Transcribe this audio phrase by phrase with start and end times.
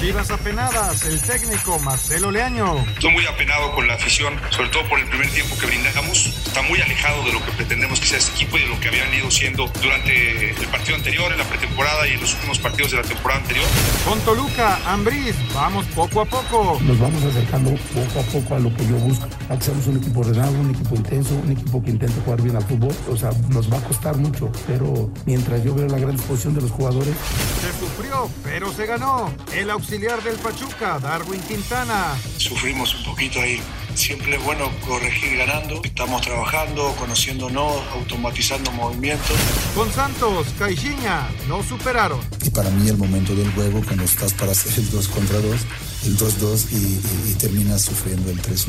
[0.00, 2.76] Chivas apenadas, el técnico Marcelo Leaño.
[2.94, 6.26] Estoy muy apenado con la afición, sobre todo por el primer tiempo que brindamos.
[6.46, 8.88] Está muy alejado de lo que pretendemos que sea este equipo y de lo que
[8.88, 12.92] habían ido siendo durante el partido anterior, en la pretemporada y en los últimos partidos
[12.92, 13.66] de la temporada anterior.
[14.08, 16.78] Con Toluca, Ambriz, vamos poco a poco.
[16.80, 19.26] Nos vamos acercando poco a poco a lo que yo busco.
[19.50, 22.54] A que seamos un equipo ordenado, un equipo intenso, un equipo que intente jugar bien
[22.54, 22.94] al fútbol.
[23.10, 26.60] O sea, nos va a costar mucho, pero mientras yo veo la gran disposición de
[26.60, 27.14] los jugadores.
[27.60, 29.34] Se sufrió, pero se ganó.
[29.52, 32.14] El auxiliar del Pachuca, Darwin Quintana.
[32.36, 33.58] Sufrimos un poquito ahí.
[33.94, 35.80] Siempre es bueno corregir ganando.
[35.82, 39.34] Estamos trabajando, conociéndonos, automatizando movimientos.
[39.74, 42.20] Con Santos, Caixinha, no superaron.
[42.44, 45.56] Y para mí el momento del juego, cuando estás para hacer el 2 contra 2,
[46.04, 48.66] el 2-2 y, y, y, terminas sufriendo el 3-1.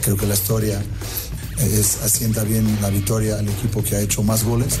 [0.00, 0.82] Creo que la historia
[1.58, 4.80] es, asienta bien la victoria al equipo que ha hecho más goles.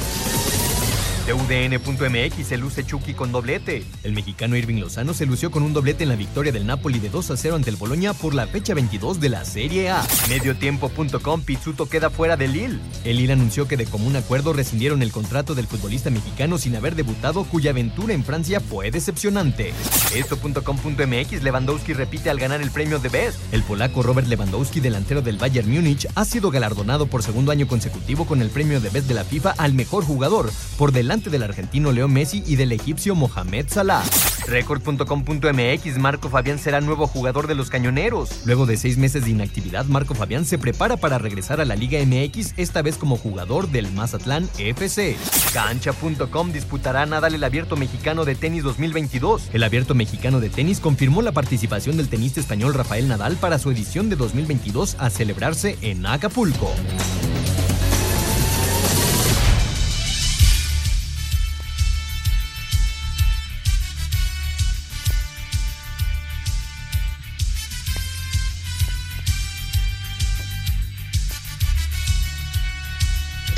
[2.43, 3.85] Se luce Chucky con doblete.
[4.03, 7.09] El mexicano Irving Lozano se lució con un doblete en la victoria del Napoli de
[7.09, 10.03] 2 a 0 ante el Boloña por la fecha 22 de la Serie A.
[10.27, 12.79] Mediotiempo.com Pizzuto queda fuera del Lille.
[13.05, 16.95] El Lille anunció que de común acuerdo rescindieron el contrato del futbolista mexicano sin haber
[16.95, 19.73] debutado cuya aventura en Francia fue decepcionante.
[20.15, 23.39] Esto.com.mx Lewandowski repite al ganar el premio de Best.
[23.53, 28.25] El polaco Robert Lewandowski, delantero del Bayern Múnich, ha sido galardonado por segundo año consecutivo
[28.25, 31.91] con el premio de Best de la FIFA al mejor jugador, por delante del argentino
[31.91, 34.03] Leo Messi y del egipcio Mohamed Salah.
[34.47, 38.45] Record.com.mx Marco Fabián será nuevo jugador de los Cañoneros.
[38.45, 41.99] Luego de seis meses de inactividad, Marco Fabián se prepara para regresar a la Liga
[42.03, 45.15] MX, esta vez como jugador del Mazatlán FC.
[45.53, 49.49] Cancha.com disputará Nadal el Abierto Mexicano de Tenis 2022.
[49.53, 53.69] El Abierto Mexicano de Tenis confirmó la participación del tenista español Rafael Nadal para su
[53.69, 56.71] edición de 2022 a celebrarse en Acapulco.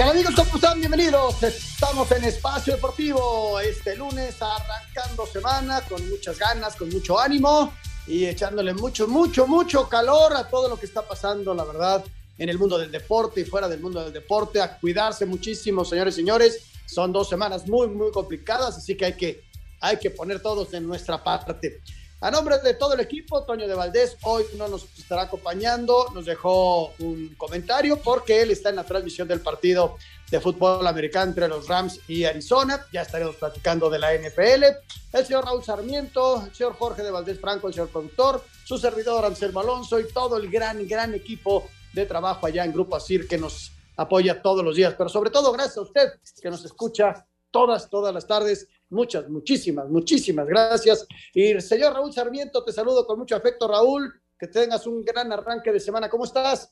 [0.03, 0.79] Hola amigos, ¿cómo están?
[0.81, 1.41] Bienvenidos.
[1.43, 7.73] Estamos en Espacio Deportivo este lunes, arrancando semana con muchas ganas, con mucho ánimo
[8.05, 12.03] y echándole mucho, mucho, mucho calor a todo lo que está pasando, la verdad,
[12.37, 14.59] en el mundo del deporte y fuera del mundo del deporte.
[14.59, 16.65] A cuidarse muchísimo, señores y señores.
[16.85, 19.45] Son dos semanas muy, muy complicadas, así que hay que,
[19.79, 21.81] hay que poner todos en nuestra parte.
[22.23, 26.25] A nombre de todo el equipo, Toño de Valdés hoy no nos estará acompañando, nos
[26.25, 29.97] dejó un comentario porque él está en la transmisión del partido
[30.31, 32.85] de fútbol americano entre los Rams y Arizona.
[32.93, 34.63] Ya estaremos platicando de la NFL.
[35.11, 39.25] El señor Raúl Sarmiento, el señor Jorge de Valdés Franco, el señor productor, su servidor
[39.25, 43.37] Anselmo Alonso y todo el gran, gran equipo de trabajo allá en Grupo Asir que
[43.37, 44.95] nos apoya todos los días.
[44.97, 48.69] Pero sobre todo, gracias a usted que nos escucha todas, todas las tardes.
[48.93, 51.05] Muchas, muchísimas, muchísimas gracias.
[51.33, 54.13] Y señor Raúl Sarmiento, te saludo con mucho afecto, Raúl.
[54.39, 56.09] Que tengas un gran arranque de semana.
[56.09, 56.71] ¿Cómo estás?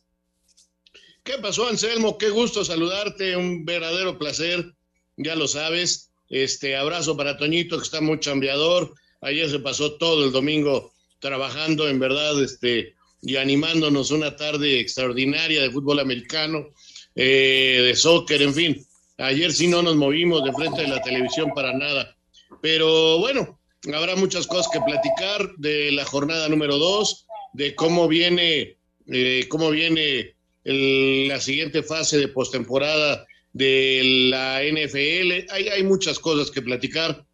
[1.23, 2.17] ¿Qué pasó, Anselmo?
[2.17, 4.73] Qué gusto saludarte, un verdadero placer,
[5.17, 6.11] ya lo sabes.
[6.29, 8.93] Este abrazo para Toñito, que está muy chambeador.
[9.21, 15.61] Ayer se pasó todo el domingo trabajando, en verdad, este, y animándonos una tarde extraordinaria
[15.61, 16.69] de fútbol americano,
[17.15, 18.87] eh, de soccer, en fin.
[19.17, 22.15] Ayer sí no nos movimos de frente de la televisión para nada.
[22.61, 23.59] Pero bueno,
[23.93, 28.77] habrá muchas cosas que platicar de la jornada número dos, de cómo viene,
[29.07, 35.51] eh, cómo viene la siguiente fase de postemporada de la NFL.
[35.51, 37.25] Hay, hay muchas cosas que platicar.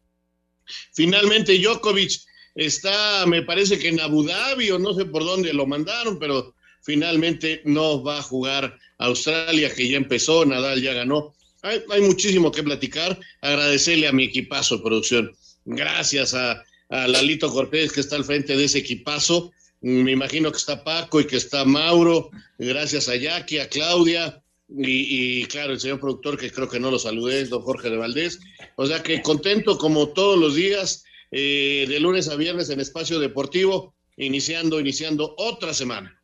[0.93, 2.11] Finalmente Djokovic
[2.55, 6.55] está, me parece que en Abu Dhabi o no sé por dónde lo mandaron, pero
[6.81, 11.33] finalmente no va a jugar Australia, que ya empezó, Nadal ya ganó.
[11.61, 13.19] Hay, hay muchísimo que platicar.
[13.41, 15.31] Agradecerle a mi equipazo de producción.
[15.65, 19.51] Gracias a, Lalito Cortés, que está al frente de ese equipazo.
[19.81, 22.29] Me imagino que está Paco y que está Mauro.
[22.57, 26.99] Gracias a Jackie, a Claudia, y, claro, el señor productor, que creo que no lo
[26.99, 28.39] saludé, don Jorge de Valdés.
[28.75, 33.19] O sea que contento como todos los días, eh, de lunes a viernes en Espacio
[33.19, 36.21] Deportivo, iniciando, iniciando otra semana.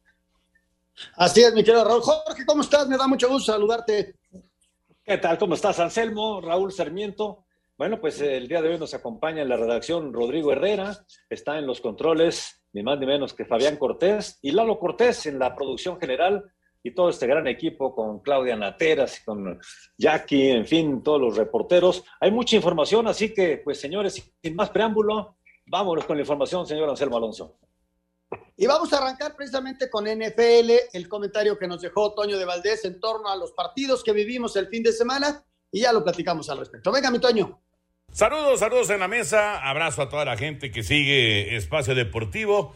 [1.16, 2.02] Así es, mi querido Raúl.
[2.02, 2.88] Jorge, ¿cómo estás?
[2.88, 4.16] Me da mucho gusto saludarte.
[5.06, 5.38] ¿Qué tal?
[5.38, 6.40] ¿Cómo estás, Anselmo?
[6.40, 7.44] Raúl Sarmiento.
[7.78, 10.96] Bueno, pues el día de hoy nos acompaña en la redacción Rodrigo Herrera,
[11.30, 15.40] está en los controles, ni más ni menos que Fabián Cortés, y Lalo Cortés en
[15.40, 16.46] la producción general
[16.82, 19.60] y todo este gran equipo con Claudia Nateras, con
[19.98, 22.06] Jackie, en fin, todos los reporteros.
[22.22, 25.36] Hay mucha información, así que, pues señores, sin más preámbulo,
[25.66, 27.58] vámonos con la información, señor Anselmo Alonso.
[28.58, 32.86] Y vamos a arrancar precisamente con NFL, el comentario que nos dejó Toño de Valdés
[32.86, 36.50] en torno a los partidos que vivimos el fin de semana y ya lo platicamos
[36.50, 36.92] al respecto.
[36.92, 37.60] Venga, mi Toño.
[38.12, 42.76] Saludos, saludos en la mesa, abrazo a toda la gente que sigue Espacio Deportivo.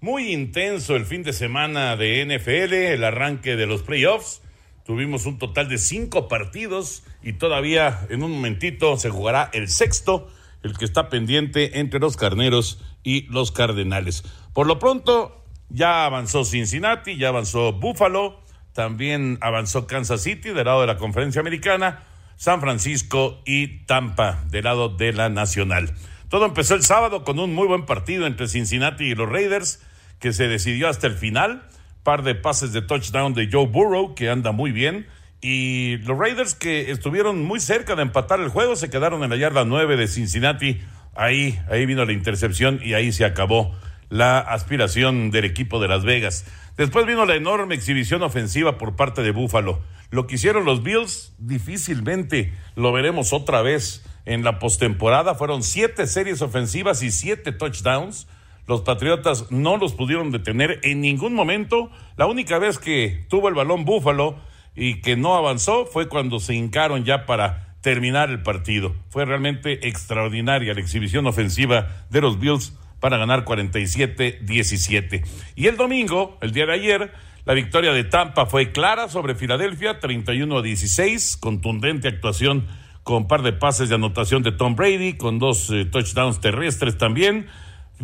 [0.00, 4.40] Muy intenso el fin de semana de NFL, el arranque de los playoffs.
[4.84, 10.30] Tuvimos un total de cinco partidos y todavía en un momentito se jugará el sexto,
[10.62, 14.24] el que está pendiente entre los carneros y los cardenales.
[14.52, 20.80] Por lo pronto, ya avanzó Cincinnati, ya avanzó Buffalo, también avanzó Kansas City del lado
[20.82, 22.04] de la conferencia americana,
[22.36, 25.92] San Francisco y Tampa del lado de la nacional.
[26.28, 29.82] Todo empezó el sábado con un muy buen partido entre Cincinnati y los Raiders
[30.18, 31.62] que se decidió hasta el final.
[32.02, 35.06] Par de pases de touchdown de Joe Burrow, que anda muy bien.
[35.40, 39.36] Y los Raiders que estuvieron muy cerca de empatar el juego, se quedaron en la
[39.36, 40.80] yarda 9 de Cincinnati.
[41.14, 43.74] Ahí, ahí vino la intercepción y ahí se acabó
[44.08, 46.44] la aspiración del equipo de Las Vegas.
[46.76, 49.80] Después vino la enorme exhibición ofensiva por parte de Buffalo.
[50.10, 55.34] Lo que hicieron los Bills difícilmente lo veremos otra vez en la postemporada.
[55.34, 58.26] Fueron siete series ofensivas y siete touchdowns.
[58.66, 61.90] Los Patriotas no los pudieron detener en ningún momento.
[62.16, 64.36] La única vez que tuvo el balón Búfalo
[64.78, 68.94] y que no avanzó fue cuando se hincaron ya para terminar el partido.
[69.10, 75.24] Fue realmente extraordinaria la exhibición ofensiva de los Bills para ganar 47-17.
[75.56, 77.12] Y el domingo, el día de ayer,
[77.44, 82.66] la victoria de Tampa fue clara sobre Filadelfia, 31 16, contundente actuación
[83.02, 87.46] con par de pases de anotación de Tom Brady, con dos eh, touchdowns terrestres también.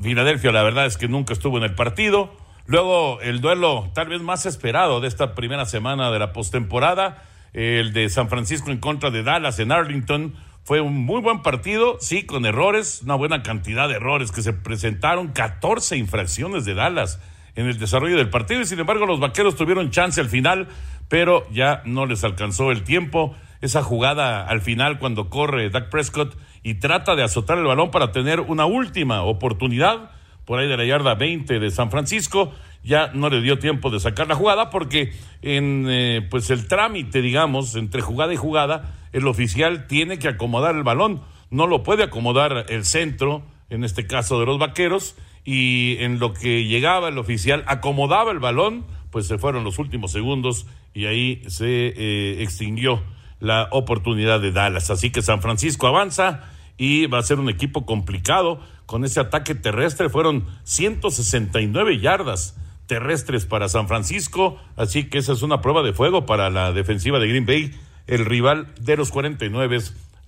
[0.00, 2.34] Filadelfia, la verdad es que nunca estuvo en el partido.
[2.66, 7.22] Luego, el duelo tal vez más esperado de esta primera semana de la postemporada,
[7.52, 10.34] el de San Francisco en contra de Dallas en Arlington.
[10.64, 14.54] Fue un muy buen partido, sí, con errores, una buena cantidad de errores que se
[14.54, 17.20] presentaron, 14 infracciones de Dallas
[17.54, 20.68] en el desarrollo del partido y sin embargo los vaqueros tuvieron chance al final,
[21.08, 23.34] pero ya no les alcanzó el tiempo.
[23.60, 28.10] Esa jugada al final cuando corre Dak Prescott y trata de azotar el balón para
[28.10, 30.10] tener una última oportunidad
[30.44, 32.52] por ahí de la yarda 20 de San Francisco.
[32.82, 35.12] Ya no le dio tiempo de sacar la jugada porque
[35.42, 40.74] en eh, pues el trámite, digamos, entre jugada y jugada, el oficial tiene que acomodar
[40.74, 41.22] el balón.
[41.50, 46.32] No lo puede acomodar el centro, en este caso de los vaqueros, y en lo
[46.34, 51.42] que llegaba el oficial, acomodaba el balón, pues se fueron los últimos segundos y ahí
[51.46, 53.02] se eh, extinguió
[53.40, 54.90] la oportunidad de Dallas.
[54.90, 59.54] Así que San Francisco avanza y va a ser un equipo complicado con ese ataque
[59.54, 60.08] terrestre.
[60.08, 66.26] Fueron 169 yardas terrestres para San Francisco, así que esa es una prueba de fuego
[66.26, 67.72] para la defensiva de Green Bay,
[68.06, 69.78] el rival de los 49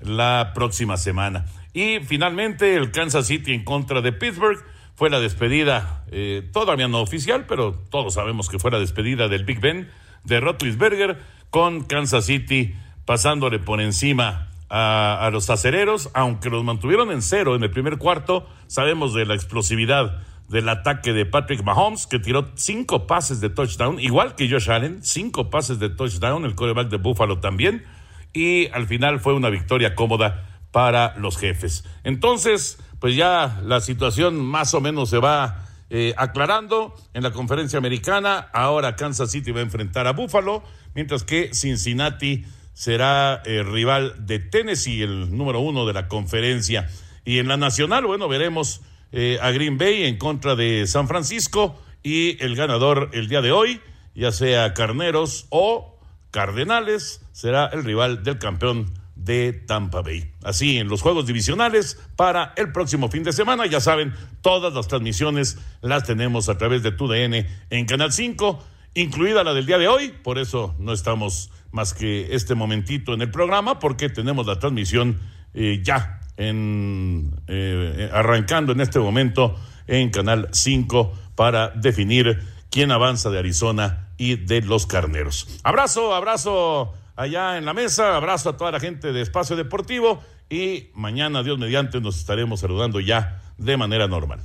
[0.00, 1.46] la próxima semana.
[1.74, 7.02] Y finalmente el Kansas City en contra de Pittsburgh fue la despedida, eh, todavía no
[7.02, 9.90] oficial, pero todos sabemos que fue la despedida del Big Ben
[10.24, 11.18] de Rotlisberger
[11.50, 17.62] con Kansas City pasándole por encima a, los acereros, aunque los mantuvieron en cero en
[17.62, 18.46] el primer cuarto.
[18.66, 23.98] Sabemos de la explosividad del ataque de Patrick Mahomes, que tiró cinco pases de touchdown,
[24.00, 27.84] igual que Josh Allen, cinco pases de touchdown, el quarterback de Buffalo también,
[28.32, 31.84] y al final fue una victoria cómoda para los jefes.
[32.04, 37.78] Entonces, pues ya la situación más o menos se va eh, aclarando en la conferencia
[37.78, 38.48] americana.
[38.52, 40.62] Ahora Kansas City va a enfrentar a Buffalo,
[40.94, 42.44] mientras que Cincinnati
[42.76, 46.90] será el eh, rival de Tennessee, el número uno de la conferencia.
[47.24, 51.80] Y en la nacional, bueno, veremos eh, a Green Bay en contra de San Francisco
[52.02, 53.80] y el ganador el día de hoy,
[54.14, 55.98] ya sea Carneros o
[56.30, 60.32] Cardenales, será el rival del campeón de Tampa Bay.
[60.44, 63.64] Así en los juegos divisionales para el próximo fin de semana.
[63.64, 69.44] Ya saben, todas las transmisiones las tenemos a través de TUDN en Canal 5, incluida
[69.44, 70.12] la del día de hoy.
[70.22, 75.20] Por eso no estamos más que este momentito en el programa, porque tenemos la transmisión
[75.52, 79.54] eh, ya eh, arrancando en este momento
[79.86, 85.60] en Canal 5 para definir quién avanza de Arizona y de los Carneros.
[85.64, 90.88] Abrazo, abrazo allá en la mesa, abrazo a toda la gente de Espacio Deportivo y
[90.94, 94.40] mañana, Dios mediante, nos estaremos saludando ya de manera normal.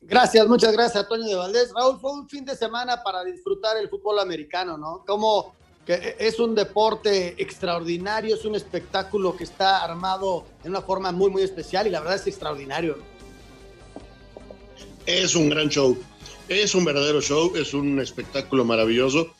[0.00, 1.72] Gracias, muchas gracias, Toño de Valdés.
[1.74, 5.04] Raúl, fue un fin de semana para disfrutar el fútbol americano, ¿no?
[5.04, 11.12] Como que es un deporte extraordinario, es un espectáculo que está armado de una forma
[11.12, 12.98] muy, muy especial y la verdad es extraordinario.
[15.06, 15.96] Es un gran show,
[16.46, 19.34] es un verdadero show, es un espectáculo maravilloso.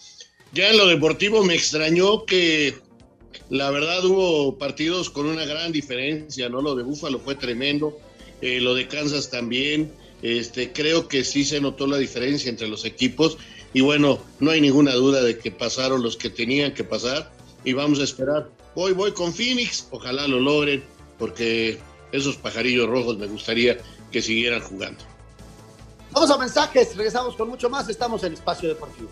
[0.55, 2.79] Ya en lo deportivo me extrañó que
[3.51, 6.63] la verdad hubo partidos con una gran diferencia, ¿no?
[6.63, 7.99] Lo de Búfalo fue tremendo,
[8.41, 9.93] eh, lo de Kansas también.
[10.23, 13.37] Este, creo que sí se notó la diferencia entre los equipos
[13.73, 17.31] y bueno, no hay ninguna duda de que pasaron los que tenían que pasar
[17.65, 18.49] y vamos a esperar.
[18.75, 20.83] Voy, voy con Phoenix, ojalá lo logren
[21.19, 21.79] porque
[22.13, 23.79] esos pajarillos rojos me gustaría
[24.11, 25.05] que siguieran jugando.
[26.13, 29.11] Vamos a mensajes, regresamos con mucho más, estamos en Espacio Deportivo.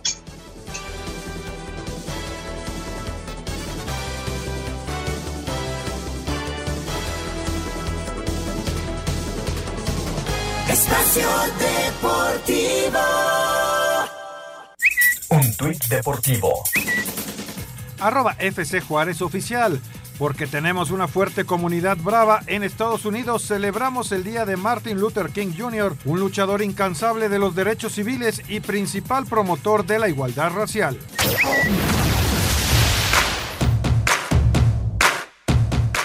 [10.68, 13.65] Espacio Deportivo.
[15.74, 16.62] Deportivo.
[17.98, 19.80] Arroba FC Juárez Oficial.
[20.18, 25.28] Porque tenemos una fuerte comunidad brava en Estados Unidos, celebramos el día de Martin Luther
[25.28, 30.52] King Jr., un luchador incansable de los derechos civiles y principal promotor de la igualdad
[30.52, 30.98] racial.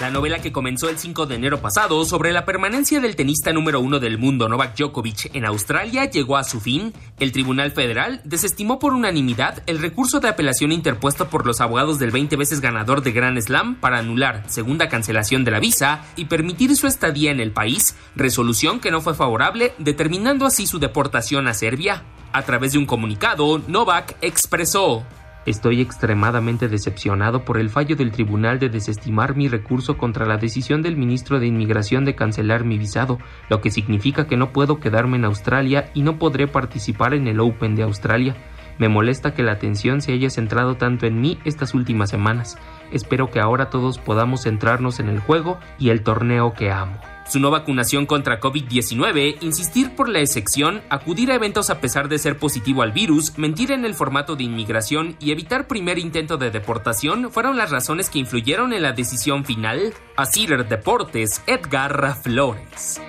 [0.02, 3.78] La novela que comenzó el 5 de enero pasado sobre la permanencia del tenista número
[3.78, 6.92] uno del mundo Novak Djokovic en Australia llegó a su fin.
[7.20, 12.10] El Tribunal Federal desestimó por unanimidad el recurso de apelación interpuesto por los abogados del
[12.10, 16.74] 20 veces ganador de Grand Slam para anular segunda cancelación de la visa y permitir
[16.74, 21.54] su estadía en el país, resolución que no fue favorable, determinando así su deportación a
[21.54, 22.02] Serbia.
[22.32, 25.06] A través de un comunicado, Novak expresó
[25.44, 30.82] Estoy extremadamente decepcionado por el fallo del tribunal de desestimar mi recurso contra la decisión
[30.82, 33.18] del ministro de Inmigración de cancelar mi visado,
[33.48, 37.40] lo que significa que no puedo quedarme en Australia y no podré participar en el
[37.40, 38.36] Open de Australia.
[38.78, 42.56] Me molesta que la atención se haya centrado tanto en mí estas últimas semanas.
[42.92, 47.40] Espero que ahora todos podamos centrarnos en el juego y el torneo que amo su
[47.40, 52.36] no vacunación contra COVID-19, insistir por la excepción, acudir a eventos a pesar de ser
[52.36, 57.32] positivo al virus, mentir en el formato de inmigración y evitar primer intento de deportación
[57.32, 59.94] fueron las razones que influyeron en la decisión final.
[60.14, 63.00] A Cider Deportes, Edgar Flores.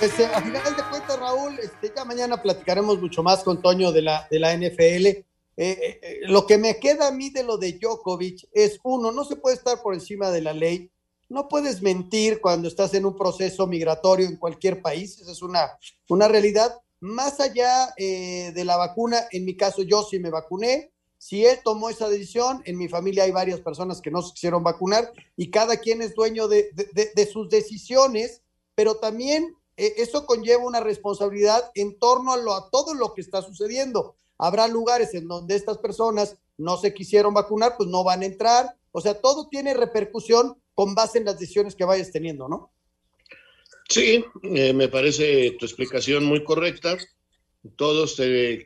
[0.00, 4.00] Este, a final de cuentas, Raúl, este, ya mañana platicaremos mucho más con Toño de
[4.00, 7.56] la, de la NFL eh, eh, eh, lo que me queda a mí de lo
[7.56, 10.90] de Djokovic es, uno, no se puede estar por encima de la ley,
[11.28, 15.78] no puedes mentir cuando estás en un proceso migratorio en cualquier país, esa es una,
[16.08, 16.74] una realidad.
[17.00, 21.90] Más allá de la vacuna, en mi caso yo sí me vacuné, si él tomó
[21.90, 25.78] esa decisión, en mi familia hay varias personas que no se quisieron vacunar y cada
[25.78, 26.70] quien es dueño de,
[27.14, 28.42] de sus decisiones,
[28.74, 33.42] pero también eso conlleva una responsabilidad en torno a, lo, a todo lo que está
[33.42, 34.16] sucediendo.
[34.38, 38.76] Habrá lugares en donde estas personas no se quisieron vacunar, pues no van a entrar.
[38.92, 42.72] O sea, todo tiene repercusión con base en las decisiones que vayas teniendo, ¿no?
[43.88, 46.96] Sí, eh, me parece tu explicación muy correcta.
[47.76, 48.16] Todos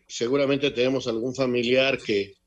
[0.07, 2.39] seguramente tenemos algún familiar que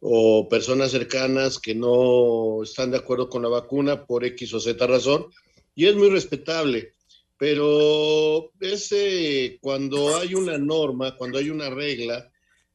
[0.00, 4.86] o personas cercanas que no están de acuerdo con la vacuna por X o Z
[4.86, 5.26] razón,
[5.74, 6.94] y es muy respetable.
[7.36, 12.30] Pero ese, cuando hay una norma, cuando hay una regla,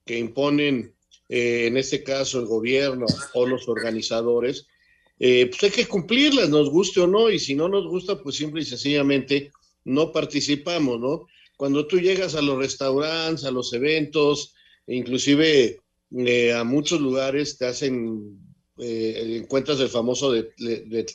[0.06, 0.94] que imponen,
[1.30, 4.68] eh, en este caso, el gobierno o los organizadores,
[5.20, 8.36] eh, pues hay que cumplirlas, nos guste o no, y si no nos gusta, pues
[8.36, 9.52] simple y sencillamente
[9.86, 11.28] no participamos, ¿no?
[11.56, 14.54] Cuando tú llegas a los restaurantes, a los eventos,
[14.88, 15.80] inclusive
[16.18, 18.40] eh, a muchos lugares te hacen,
[18.78, 20.34] encuentras el famoso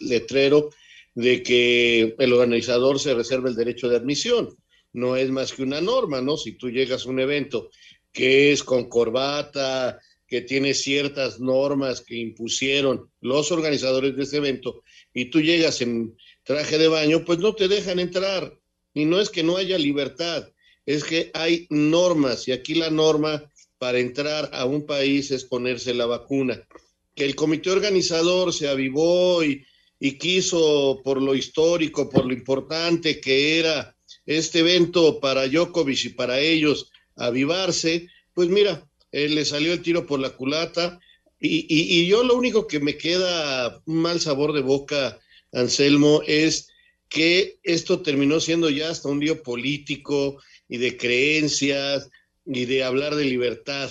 [0.00, 0.70] letrero
[1.14, 4.56] de que el organizador se reserva el derecho de admisión.
[4.92, 6.36] No es más que una norma, ¿no?
[6.36, 7.70] Si tú llegas a un evento
[8.12, 14.82] que es con corbata, que tiene ciertas normas que impusieron los organizadores de este evento,
[15.14, 18.58] y tú llegas en traje de baño, pues no te dejan entrar.
[18.94, 20.48] Y no es que no haya libertad,
[20.84, 25.94] es que hay normas, y aquí la norma para entrar a un país es ponerse
[25.94, 26.66] la vacuna.
[27.14, 29.64] que el comité organizador se avivó y,
[29.98, 36.08] y quiso por lo histórico, por lo importante que era este evento para Djokovic y
[36.10, 41.00] para ellos avivarse, pues mira, él le salió el tiro por la culata
[41.40, 45.20] y, y, y, yo lo único que me queda un mal sabor de boca,
[45.52, 46.68] Anselmo, es
[47.08, 52.10] que esto terminó siendo ya hasta un lío político y de creencias
[52.44, 53.90] y de hablar de libertad.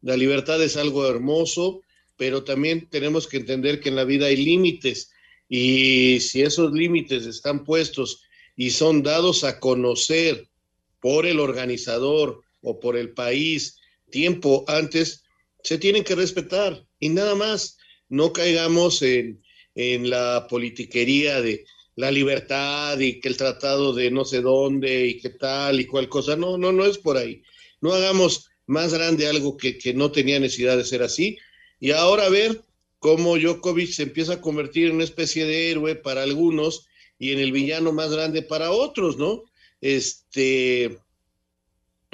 [0.00, 1.82] La libertad es algo hermoso,
[2.16, 5.10] pero también tenemos que entender que en la vida hay límites
[5.48, 8.22] y si esos límites están puestos
[8.56, 10.48] y son dados a conocer
[11.00, 13.78] por el organizador o por el país
[14.10, 15.24] tiempo antes,
[15.62, 17.78] se tienen que respetar y nada más.
[18.08, 19.42] No caigamos en,
[19.74, 21.64] en la politiquería de
[21.96, 26.08] la libertad y que el tratado de no sé dónde y qué tal y cuál
[26.08, 26.36] cosa.
[26.36, 27.42] No, no, no es por ahí.
[27.80, 31.38] No hagamos más grande algo que, que no tenía necesidad de ser así.
[31.80, 32.62] Y ahora ver
[32.98, 36.86] cómo Djokovic se empieza a convertir en una especie de héroe para algunos
[37.18, 39.44] y en el villano más grande para otros, ¿no?
[39.80, 40.98] Este,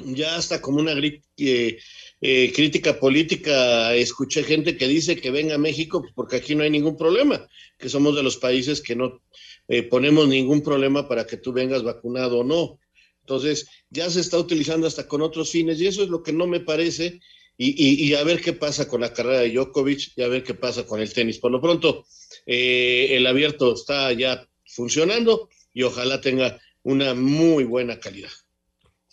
[0.05, 1.79] ya hasta como una eh,
[2.21, 6.63] eh, crítica política, escuché gente que dice que venga a México pues, porque aquí no
[6.63, 9.21] hay ningún problema, que somos de los países que no
[9.67, 12.79] eh, ponemos ningún problema para que tú vengas vacunado o no.
[13.21, 16.47] Entonces, ya se está utilizando hasta con otros fines y eso es lo que no
[16.47, 17.19] me parece.
[17.57, 20.43] Y, y, y a ver qué pasa con la carrera de Djokovic y a ver
[20.43, 21.37] qué pasa con el tenis.
[21.37, 22.05] Por lo pronto,
[22.45, 28.31] el abierto está ya funcionando y ojalá tenga una muy buena calidad.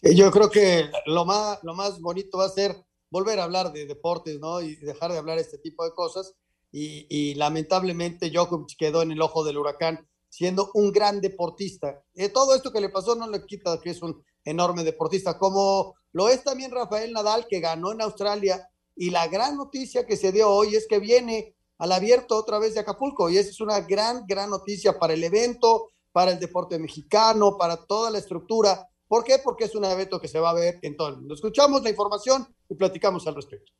[0.02, 2.76] Yo creo que lo más, lo más bonito va a ser
[3.10, 4.60] volver a hablar de deportes, ¿no?
[4.60, 6.34] Y dejar de hablar este tipo de cosas.
[6.70, 12.02] Y, y lamentablemente Djokovic quedó en el ojo del huracán siendo un gran deportista.
[12.14, 15.94] Eh, todo esto que le pasó no le quita que es un enorme deportista, como
[16.12, 18.68] lo es también Rafael Nadal, que ganó en Australia.
[18.94, 22.74] Y la gran noticia que se dio hoy es que viene al abierto otra vez
[22.74, 23.30] de Acapulco.
[23.30, 27.76] Y esa es una gran, gran noticia para el evento, para el deporte mexicano, para
[27.86, 28.88] toda la estructura.
[29.08, 29.36] ¿Por qué?
[29.42, 31.34] Porque es un evento que se va a ver en todo el mundo.
[31.34, 33.72] Escuchamos la información y platicamos al respecto.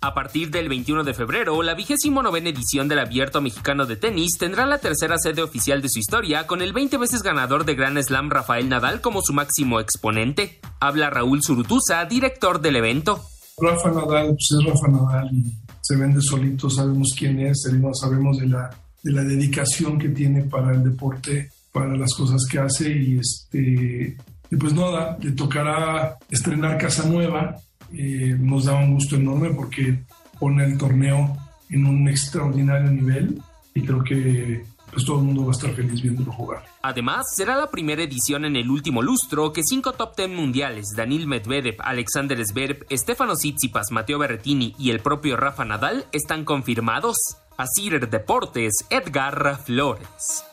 [0.00, 4.36] A partir del 21 de febrero, la vigésimo novena edición del Abierto Mexicano de Tenis
[4.38, 7.98] tendrá la tercera sede oficial de su historia, con el 20 veces ganador de Grand
[8.02, 10.60] Slam Rafael Nadal como su máximo exponente.
[10.78, 13.24] Habla Raúl Zurutuza, director del evento.
[13.56, 18.46] Rafa Nadal, pues es Rafa Nadal y se vende solito, sabemos quién es, sabemos de
[18.46, 18.70] la,
[19.02, 24.16] de la dedicación que tiene para el deporte, para las cosas que hace y este...
[24.50, 27.56] Y pues nada, le tocará estrenar casa nueva,
[27.92, 29.98] eh, nos da un gusto enorme porque
[30.38, 31.36] pone el torneo
[31.68, 33.42] en un extraordinario nivel
[33.74, 36.64] y creo que pues todo el mundo va a estar feliz viéndolo jugar.
[36.82, 41.26] Además, será la primera edición en el último lustro que cinco top ten mundiales, Danil
[41.26, 47.16] Medvedev, Alexander Zverev, Stefano Tsitsipas, Matteo Berrettini y el propio Rafa Nadal están confirmados.
[47.56, 50.44] Asir Deportes, Edgar Flores.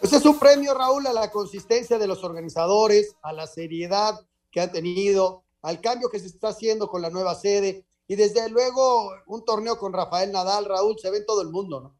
[0.00, 4.14] Pues es un premio, Raúl, a la consistencia de los organizadores, a la seriedad
[4.50, 8.50] que han tenido, al cambio que se está haciendo con la nueva sede y desde
[8.50, 11.96] luego un torneo con Rafael Nadal, Raúl, se ve en todo el mundo, ¿no?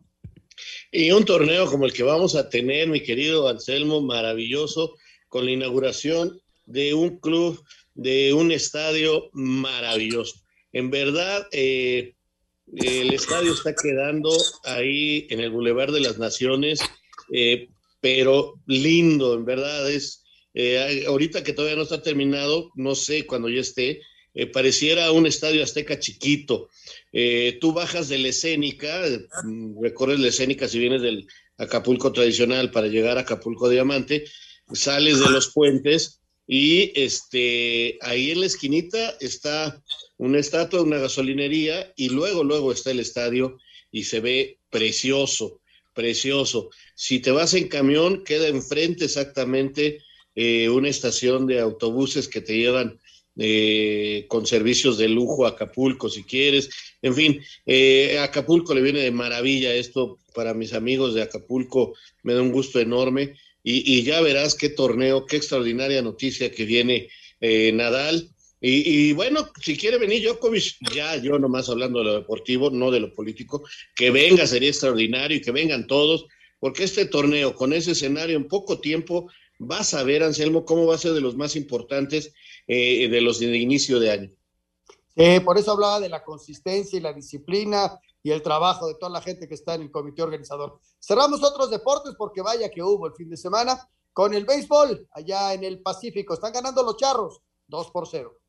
[0.93, 4.95] Y un torneo como el que vamos a tener, mi querido Anselmo, maravilloso,
[5.31, 10.35] con la inauguración de un club, de un estadio maravilloso.
[10.75, 12.15] En verdad, eh,
[12.75, 16.81] el estadio está quedando ahí en el Boulevard de las Naciones.
[17.33, 17.71] Eh,
[18.03, 23.49] pero lindo, en verdad es, eh, ahorita que todavía no está terminado, no sé cuando
[23.49, 24.03] ya esté,
[24.35, 26.69] eh, pareciera un estadio azteca chiquito.
[27.13, 29.03] Eh, tú bajas de la escénica,
[29.45, 31.27] mm, recorres la escénica si vienes del
[31.59, 34.25] Acapulco tradicional para llegar a Acapulco Diamante,
[34.73, 39.83] sales de los puentes y este, ahí en la esquinita está
[40.17, 43.59] una estatua, una gasolinería y luego, luego está el estadio
[43.91, 46.71] y se ve precioso precioso.
[46.95, 49.99] Si te vas en camión, queda enfrente exactamente
[50.35, 53.01] eh, una estación de autobuses que te llevan
[53.37, 56.69] eh, con servicios de lujo a Acapulco, si quieres.
[57.01, 62.35] En fin, eh, Acapulco le viene de maravilla esto para mis amigos de Acapulco, me
[62.35, 63.35] da un gusto enorme.
[63.65, 67.09] Y, ya verás qué torneo, qué extraordinaria noticia que viene
[67.41, 68.29] Nadal.
[68.61, 72.91] Y, y, bueno, si quiere venir Djokovic, ya yo nomás hablando de lo deportivo, no
[72.91, 73.63] de lo político,
[73.95, 76.27] que venga sería extraordinario y que vengan todos,
[76.59, 80.95] porque este torneo con ese escenario en poco tiempo, vas a ver, Anselmo, cómo va
[80.95, 82.33] a ser de los más importantes
[82.73, 84.31] eh, de los de inicio de año.
[85.15, 89.11] Eh, por eso hablaba de la consistencia y la disciplina y el trabajo de toda
[89.11, 90.81] la gente que está en el comité organizador.
[91.01, 93.89] Cerramos otros deportes porque vaya que hubo el fin de semana.
[94.15, 96.35] con el béisbol allá en el Pacífico.
[96.35, 98.42] Están ganando los charros 2 por 0.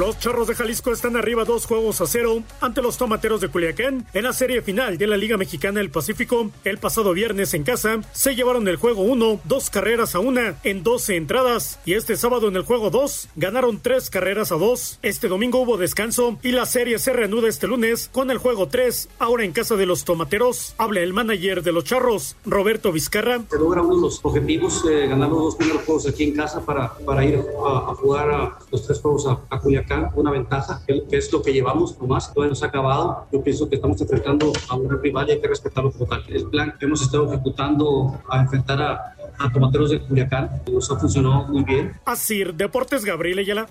[0.00, 4.06] Los Charros de Jalisco están arriba dos juegos a cero ante los Tomateros de Culiacán
[4.14, 6.50] en la serie final de la Liga Mexicana del Pacífico.
[6.64, 10.82] El pasado viernes en casa se llevaron el juego 1, dos carreras a una en
[10.82, 14.98] 12 entradas y este sábado en el juego 2 ganaron tres carreras a dos.
[15.02, 19.10] Este domingo hubo descanso y la serie se reanuda este lunes con el juego 3,
[19.18, 20.74] ahora en casa de los Tomateros.
[20.78, 23.42] Habla el manager de los Charros, Roberto Vizcarra.
[23.50, 27.38] Se logra uno los objetivos, eh, dos primeros juegos aquí en casa para, para ir
[27.38, 31.98] a, jugar a los tres juegos a Culiacán una ventaja, que, es lo que llevamos
[31.98, 33.26] nomás, todavía no se ha acabado.
[33.32, 36.24] Yo pienso que estamos enfrentando a un rival y hay que respetarlo como tal.
[36.28, 40.96] El plan que hemos estado ejecutando a enfrentar a, a Tomateros de Culiacán nos ha
[40.98, 41.92] funcionado muy bien.
[42.04, 43.68] Así, Deportes Gabriel Ayala.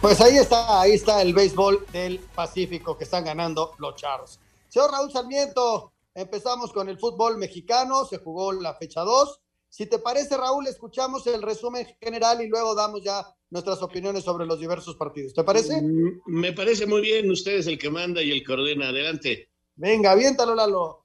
[0.00, 4.40] Pues ahí está, ahí está el béisbol del Pacífico que están ganando los charros.
[4.68, 9.40] Señor Raúl Sarmiento, empezamos con el fútbol mexicano, se jugó la fecha 2
[9.70, 14.44] si te parece, Raúl, escuchamos el resumen general y luego damos ya nuestras opiniones sobre
[14.44, 15.32] los diversos partidos.
[15.32, 15.80] ¿Te parece?
[15.80, 17.30] Mm, me parece muy bien.
[17.30, 18.88] Usted es el que manda y el que ordena.
[18.88, 19.48] Adelante.
[19.76, 20.99] Venga, aviéntalo, Lalo.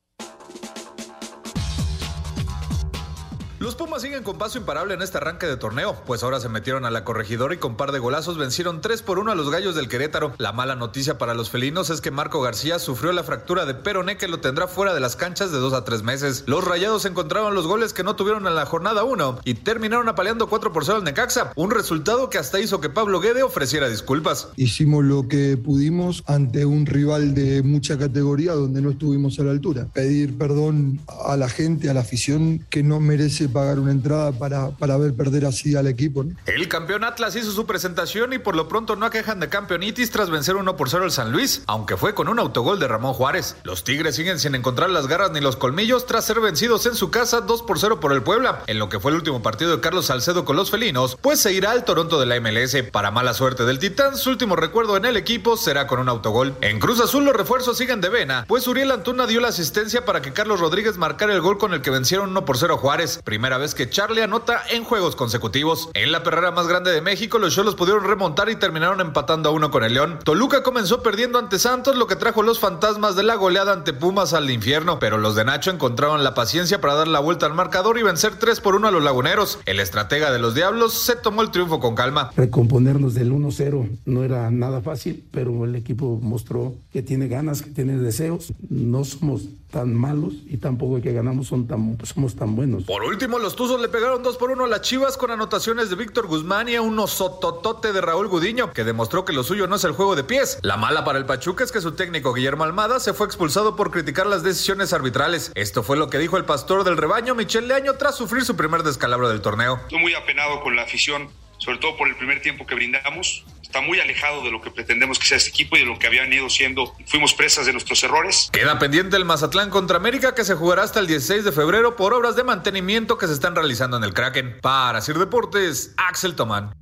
[3.65, 6.85] Los Pumas siguen con paso imparable en este arranque de torneo, pues ahora se metieron
[6.85, 9.73] a la corregidora y con par de golazos vencieron 3 por 1 a los gallos
[9.73, 10.35] del Querétaro.
[10.37, 14.17] La mala noticia para los felinos es que Marco García sufrió la fractura de peroné
[14.17, 16.43] que lo tendrá fuera de las canchas de 2 a 3 meses.
[16.45, 20.47] Los rayados encontraron los goles que no tuvieron en la jornada 1 y terminaron apaleando
[20.47, 24.49] 4 por 0 al Necaxa, un resultado que hasta hizo que Pablo Guede ofreciera disculpas.
[24.57, 29.49] Hicimos lo que pudimos ante un rival de mucha categoría donde no estuvimos a la
[29.49, 29.87] altura.
[29.91, 34.71] Pedir perdón a la gente, a la afición que no merece pagar una entrada para,
[34.71, 36.25] para ver perder así al equipo.
[36.45, 40.29] El campeón Atlas hizo su presentación y por lo pronto no aquejan de campeonitis tras
[40.29, 43.55] vencer 1 por 0 al San Luis, aunque fue con un autogol de Ramón Juárez.
[43.63, 47.11] Los Tigres siguen sin encontrar las garras ni los colmillos tras ser vencidos en su
[47.11, 49.79] casa 2 por 0 por el Puebla, en lo que fue el último partido de
[49.79, 52.75] Carlos Salcedo con los felinos, pues se irá al Toronto de la MLS.
[52.91, 56.55] Para mala suerte del Titán, su último recuerdo en el equipo será con un autogol.
[56.59, 60.21] En Cruz Azul los refuerzos siguen de vena, pues Uriel Antuna dio la asistencia para
[60.21, 63.21] que Carlos Rodríguez marcara el gol con el que vencieron 1 por 0 a Juárez,
[63.45, 65.89] primera vez que Charlie anota en juegos consecutivos.
[65.93, 69.51] En la perrera más grande de México, los Cholos pudieron remontar y terminaron empatando a
[69.51, 70.17] uno con el León.
[70.23, 74.33] Toluca comenzó perdiendo ante Santos, lo que trajo los fantasmas de la goleada ante Pumas
[74.33, 77.99] al infierno, pero los de Nacho encontraron la paciencia para dar la vuelta al marcador
[77.99, 79.59] y vencer 3 por 1 a los laguneros.
[79.67, 82.31] El estratega de los Diablos se tomó el triunfo con calma.
[82.35, 87.69] Recomponernos del 1-0 no era nada fácil, pero el equipo mostró que tiene ganas, que
[87.69, 88.53] tiene deseos.
[88.69, 89.43] No somos
[89.75, 92.85] tan malos y tampoco que ganamos son tan, somos tan buenos.
[92.85, 95.95] Por último, los Tuzos le pegaron 2 por 1 a las Chivas con anotaciones de
[95.95, 99.75] Víctor Guzmán y a un osototote de Raúl Gudiño, que demostró que lo suyo no
[99.75, 100.59] es el juego de pies.
[100.61, 103.91] La mala para el Pachuca es que su técnico Guillermo Almada se fue expulsado por
[103.91, 105.51] criticar las decisiones arbitrales.
[105.55, 108.83] Esto fue lo que dijo el pastor del rebaño, Michel Leaño, tras sufrir su primer
[108.83, 109.79] descalabro del torneo.
[109.83, 113.81] Estoy muy apenado con la afición, sobre todo por el primer tiempo que brindamos está
[113.81, 116.31] muy alejado de lo que pretendemos que sea este equipo y de lo que habían
[116.31, 116.93] ido siendo.
[117.07, 118.49] Fuimos presas de nuestros errores.
[118.51, 122.13] Queda pendiente el Mazatlán contra América que se jugará hasta el 16 de febrero por
[122.13, 124.59] obras de mantenimiento que se están realizando en el Kraken.
[124.61, 126.73] Para Sir Deportes, Axel Tomán.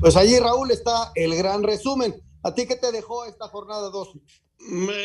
[0.00, 2.14] Pues allí, Raúl, está el gran resumen.
[2.42, 4.08] ¿A ti qué te dejó esta jornada 2?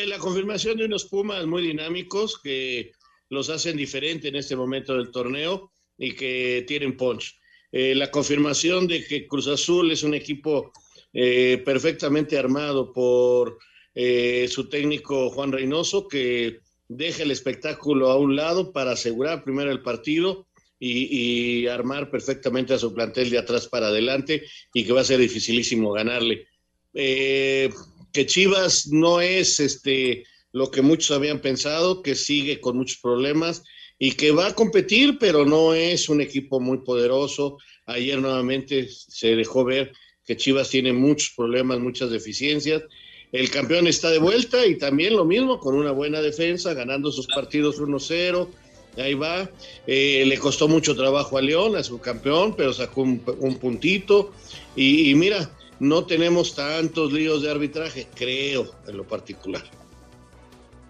[0.07, 2.91] La confirmación de unos Pumas muy dinámicos que
[3.29, 7.39] los hacen diferente en este momento del torneo y que tienen punch.
[7.75, 10.71] Eh, la confirmación de que Cruz Azul es un equipo
[11.11, 13.57] eh, perfectamente armado por
[13.95, 19.71] eh, su técnico Juan Reynoso, que deja el espectáculo a un lado para asegurar primero
[19.71, 20.45] el partido
[20.77, 25.05] y, y, armar perfectamente a su plantel de atrás para adelante y que va a
[25.05, 26.45] ser dificilísimo ganarle.
[26.93, 33.63] que Chivas no es este, lo que muchos habían pensado, que sigue con muchos problemas
[34.03, 37.57] y que va a competir, pero no es un equipo muy poderoso.
[37.85, 39.93] Ayer nuevamente se dejó ver
[40.25, 42.83] que Chivas tiene muchos problemas, muchas deficiencias.
[43.31, 47.27] El campeón está de vuelta y también lo mismo, con una buena defensa, ganando sus
[47.27, 48.49] partidos 1-0.
[48.97, 49.49] Ahí va.
[49.87, 54.33] Eh, le costó mucho trabajo a León, a su campeón, pero sacó un, un puntito.
[54.75, 59.63] Y mira, no tenemos tantos líos de arbitraje, creo, en lo particular.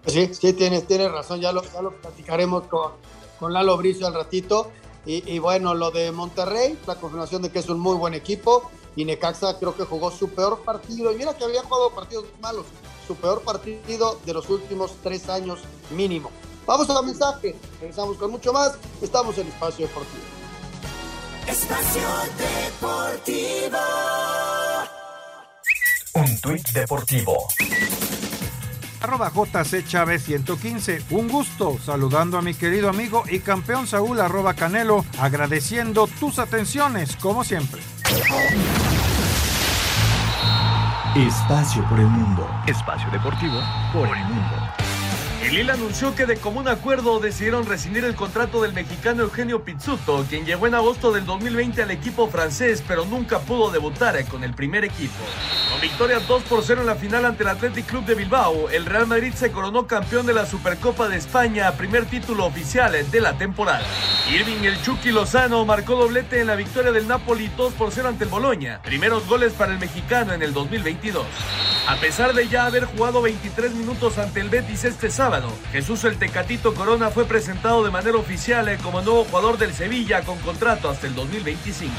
[0.06, 2.92] Sí, sí, tienes, tienes razón, ya lo, ya lo platicaremos con,
[3.38, 4.70] con Lalo Bricio al ratito.
[5.06, 8.70] Y, y, bueno, lo de Monterrey, la confirmación de que es un muy buen equipo.
[8.96, 11.12] Y Necaxa creo que jugó su peor partido.
[11.12, 12.66] Y mira que había jugado partidos malos.
[13.06, 16.30] Su peor partido de los últimos tres años mínimo.
[16.66, 17.54] Vamos a la mensaje.
[17.80, 18.78] Regresamos con mucho más.
[19.02, 20.22] Estamos en Espacio Deportivo.
[21.46, 23.78] Espacio Deportivo.
[26.40, 27.48] tuit deportivo.
[29.04, 31.02] Arroba JC Chávez 115.
[31.10, 37.14] Un gusto saludando a mi querido amigo y campeón Saúl arroba Canelo, agradeciendo tus atenciones
[37.16, 37.82] como siempre.
[41.14, 42.48] Espacio por el mundo.
[42.66, 43.60] Espacio deportivo
[43.92, 44.63] por el mundo.
[45.44, 50.24] El Lille anunció que de común acuerdo decidieron rescindir el contrato del mexicano Eugenio Pizzuto,
[50.26, 54.54] quien llegó en agosto del 2020 al equipo francés, pero nunca pudo debutar con el
[54.54, 55.22] primer equipo.
[55.70, 58.86] Con victoria 2 por 0 en la final ante el Athletic Club de Bilbao, el
[58.86, 63.36] Real Madrid se coronó campeón de la Supercopa de España, primer título oficial de la
[63.36, 63.84] temporada.
[64.32, 68.24] Irving el Chucky Lozano marcó doblete en la victoria del Napoli 2 por 0 ante
[68.24, 71.26] el Boloña, primeros goles para el mexicano en el 2022.
[71.86, 75.33] A pesar de ya haber jugado 23 minutos ante el Betis este sábado,
[75.72, 80.22] Jesús el Tecatito Corona fue presentado de manera oficial eh, como nuevo jugador del Sevilla
[80.22, 81.92] con contrato hasta el 2025.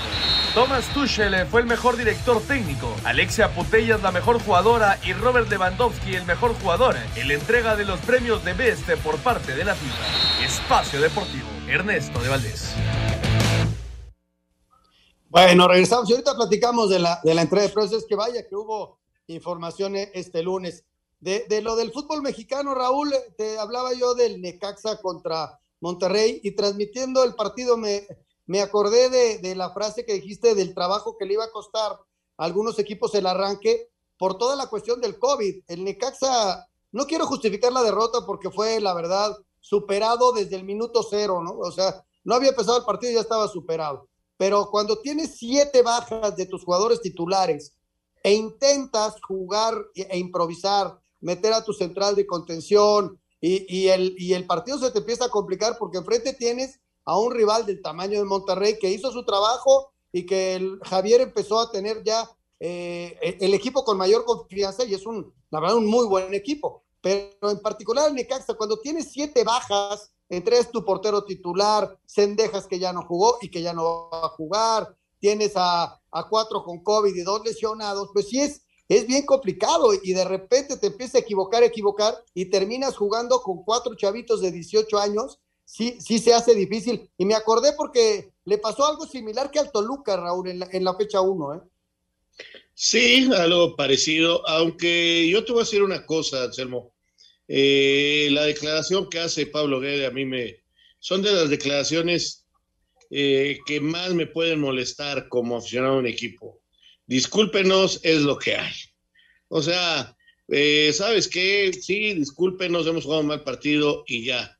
[0.53, 5.49] Thomas Tuchel eh, fue el mejor director técnico, Alexia Putellas la mejor jugadora y Robert
[5.49, 9.53] Lewandowski el mejor jugador eh, en la entrega de los premios de Best por parte
[9.53, 10.45] de la FIFA.
[10.45, 12.73] Espacio Deportivo, Ernesto de Valdés.
[15.27, 17.97] Bueno, regresamos y ahorita platicamos de la, de la entrega de prensa.
[17.97, 20.85] Es que vaya que hubo informaciones este lunes.
[21.19, 26.51] De, de, lo del fútbol mexicano, Raúl, te hablaba yo del Necaxa contra Monterrey y
[26.51, 28.05] transmitiendo el partido me,
[28.45, 31.91] me acordé de, de, la frase que dijiste del trabajo que le iba a costar
[31.91, 35.63] a algunos equipos el arranque por toda la cuestión del COVID.
[35.67, 41.01] El Necaxa, no quiero justificar la derrota porque fue, la verdad, superado desde el minuto
[41.03, 41.57] cero, ¿no?
[41.57, 44.07] O sea, no había empezado el partido y ya estaba superado.
[44.37, 47.73] Pero cuando tienes siete bajas de tus jugadores titulares
[48.23, 54.91] e intentas jugar e improvisar, meter a tu central de contención y, el, partido se
[54.91, 58.91] te empieza a complicar porque enfrente tienes a un rival del tamaño de Monterrey que
[58.91, 64.23] hizo su trabajo y que Javier empezó a tener ya eh, el equipo con mayor
[64.23, 66.83] confianza y es un, la verdad, un muy buen equipo.
[67.01, 72.67] Pero en particular el Necaxa, cuando tienes siete bajas, entre es tu portero titular, Sendejas
[72.67, 76.63] que ya no jugó y que ya no va a jugar, tienes a, a cuatro
[76.63, 80.87] con COVID y dos lesionados, pues sí es, es bien complicado y de repente te
[80.87, 86.19] empieza a equivocar, equivocar y terminas jugando con cuatro chavitos de 18 años, sí, sí
[86.19, 87.09] se hace difícil.
[87.17, 91.21] Y me acordé porque le pasó algo similar que al Toluca, Raúl, en la, fecha
[91.21, 91.59] 1, ¿eh?
[92.73, 96.93] Sí, algo parecido, aunque yo te voy a decir una cosa, Anselmo.
[97.47, 100.63] Eh, la declaración que hace Pablo Guede a mí me...
[100.99, 102.45] Son de las declaraciones
[103.11, 106.59] eh, que más me pueden molestar como aficionado a un equipo.
[107.07, 108.73] Discúlpenos, es lo que hay.
[109.47, 110.15] O sea,
[110.47, 111.71] eh, ¿sabes qué?
[111.73, 114.57] Sí, discúlpenos, hemos jugado un mal partido y ya.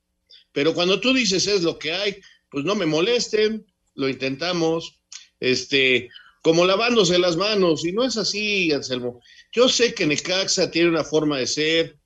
[0.51, 4.99] Pero cuando tú dices es lo que hay, pues no me molesten, lo intentamos,
[5.39, 6.09] este,
[6.41, 9.21] como lavándose las manos, y no es así, Anselmo.
[9.51, 11.97] Yo sé que Necaxa tiene una forma de ser,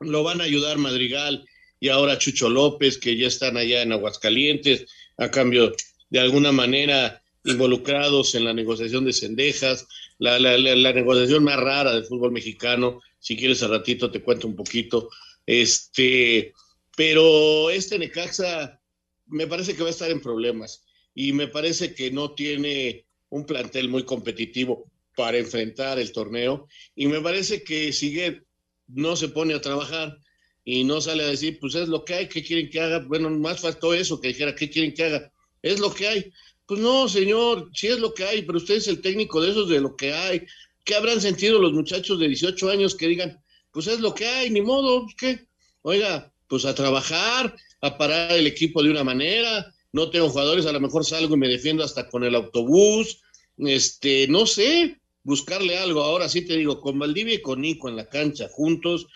[0.00, 1.44] lo van a ayudar Madrigal
[1.80, 5.72] y ahora Chucho López, que ya están allá en Aguascalientes, a cambio
[6.10, 9.86] de alguna manera involucrados en la negociación de cendejas,
[10.18, 13.00] la, la, la, negociación más rara del fútbol mexicano.
[13.18, 15.10] Si quieres, a ratito te cuento un poquito.
[15.46, 16.52] Este,
[16.96, 18.80] pero este Necaxa
[19.26, 23.44] me parece que va a estar en problemas y me parece que no tiene un
[23.44, 28.42] plantel muy competitivo para enfrentar el torneo y me parece que sigue
[28.86, 30.18] no se pone a trabajar
[30.64, 33.00] y no sale a decir, pues es lo que hay, ¿qué quieren que haga?
[33.00, 35.32] Bueno, más faltó eso, que dijera, ¿qué quieren que haga?
[35.62, 36.32] Es lo que hay.
[36.66, 39.68] Pues no, señor, sí es lo que hay, pero usted es el técnico de esos
[39.68, 40.42] de lo que hay.
[40.84, 44.50] ¿Qué habrán sentido los muchachos de 18 años que digan, pues es lo que hay,
[44.50, 45.46] ni modo, ¿qué?
[45.82, 50.72] Oiga, pues a trabajar, a parar el equipo de una manera, no tengo jugadores, a
[50.72, 53.20] lo mejor salgo y me defiendo hasta con el autobús,
[53.58, 56.02] este, no sé, buscarle algo.
[56.02, 59.06] Ahora sí te digo, con Valdivia y con Nico en la cancha juntos,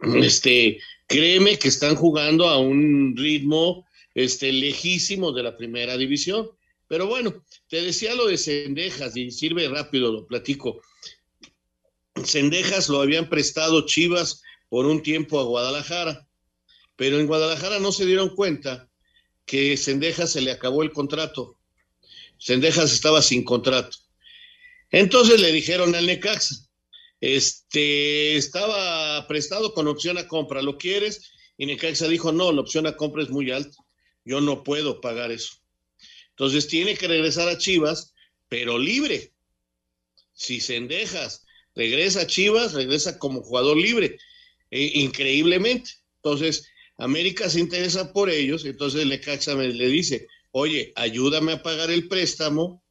[0.00, 6.50] este, créeme que están jugando a un ritmo este, lejísimo de la primera división.
[6.90, 10.82] Pero bueno, te decía lo de Cendejas y sirve rápido, lo platico.
[12.24, 16.26] Cendejas lo habían prestado Chivas por un tiempo a Guadalajara,
[16.96, 18.90] pero en Guadalajara no se dieron cuenta
[19.46, 21.60] que Cendejas se le acabó el contrato.
[22.40, 23.96] Cendejas estaba sin contrato.
[24.90, 26.56] Entonces le dijeron al Necaxa,
[27.20, 31.30] este, estaba prestado con opción a compra, ¿lo quieres?
[31.56, 33.76] Y Necaxa dijo, no, la opción a compra es muy alta,
[34.24, 35.59] yo no puedo pagar eso.
[36.30, 38.14] Entonces tiene que regresar a Chivas,
[38.48, 39.32] pero libre.
[40.32, 44.18] Si Cendejas regresa a Chivas, regresa como jugador libre,
[44.70, 45.90] eh, increíblemente.
[46.16, 51.90] Entonces, América se interesa por ellos, entonces Necaxa me, le dice, oye, ayúdame a pagar
[51.90, 52.82] el préstamo,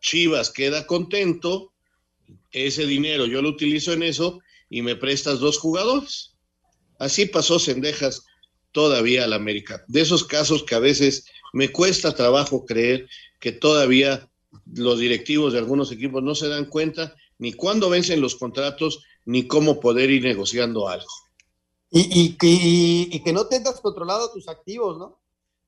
[0.00, 1.72] Chivas queda contento,
[2.52, 6.34] ese dinero yo lo utilizo en eso y me prestas dos jugadores.
[6.98, 8.24] Así pasó Cendejas
[8.72, 9.84] todavía al América.
[9.88, 14.28] De esos casos que a veces me cuesta trabajo creer que todavía
[14.72, 19.46] los directivos de algunos equipos no se dan cuenta ni cuándo vencen los contratos ni
[19.46, 21.06] cómo poder ir negociando algo.
[21.90, 25.20] Y, y, que no tengas controlado tus activos, ¿no?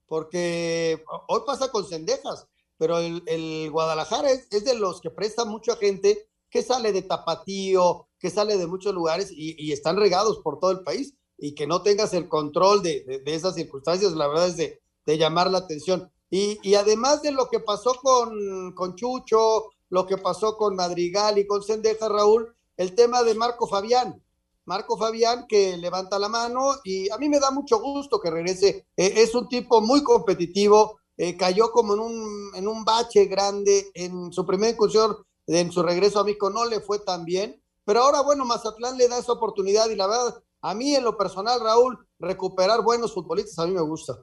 [0.08, 6.26] Porque hoy pasa con Cendejas, pero el, Guadalajara es, de los que presta mucha gente
[6.50, 10.80] que sale de Tapatío, que sale de muchos lugares y, están regados por todo el
[10.80, 15.50] país y que no tengas el control de, esas circunstancias, la verdad es de, llamar
[15.50, 16.10] la atención.
[16.30, 21.46] Y, además de lo que pasó con, con Chucho, lo que pasó con Madrigal y
[21.46, 24.22] con Sendeja, Raúl, el tema de Marco Fabián.
[24.64, 28.86] Marco Fabián que levanta la mano y a mí me da mucho gusto que regrese.
[28.96, 33.90] Eh, es un tipo muy competitivo, eh, cayó como en un, en un bache grande
[33.94, 35.16] en su primera incursión,
[35.46, 39.06] en su regreso a México no le fue tan bien, pero ahora bueno, Mazatlán le
[39.06, 43.60] da esa oportunidad y la verdad, a mí en lo personal, Raúl, recuperar buenos futbolistas
[43.60, 44.20] a mí me gusta.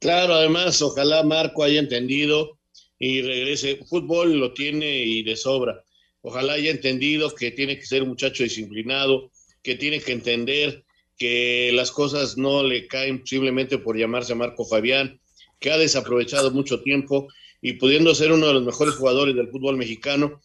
[0.00, 2.58] Claro, además, ojalá Marco haya entendido
[2.98, 3.80] y regrese.
[3.88, 5.84] Fútbol lo tiene y de sobra.
[6.20, 9.30] Ojalá haya entendido que tiene que ser un muchacho disciplinado,
[9.62, 10.84] que tiene que entender
[11.18, 15.20] que las cosas no le caen simplemente por llamarse Marco Fabián,
[15.58, 17.28] que ha desaprovechado mucho tiempo
[17.60, 20.40] y pudiendo ser uno de los mejores jugadores del fútbol mexicano,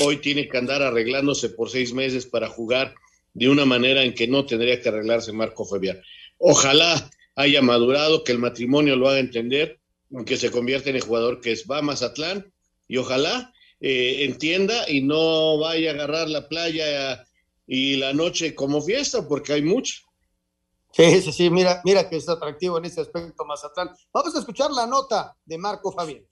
[0.00, 2.94] hoy tiene que andar arreglándose por seis meses para jugar
[3.34, 6.00] de una manera en que no tendría que arreglarse Marco Fabián.
[6.38, 9.80] Ojalá haya madurado, que el matrimonio lo haga entender,
[10.26, 12.52] que se convierta en el jugador que es va a Mazatlán
[12.86, 17.24] y ojalá eh, entienda y no vaya a agarrar la playa
[17.66, 19.94] y la noche como fiesta, porque hay mucho.
[20.92, 23.90] Sí, sí, sí, mira, mira que es atractivo en ese aspecto Mazatlán.
[24.12, 26.22] Vamos a escuchar la nota de Marco Fabián.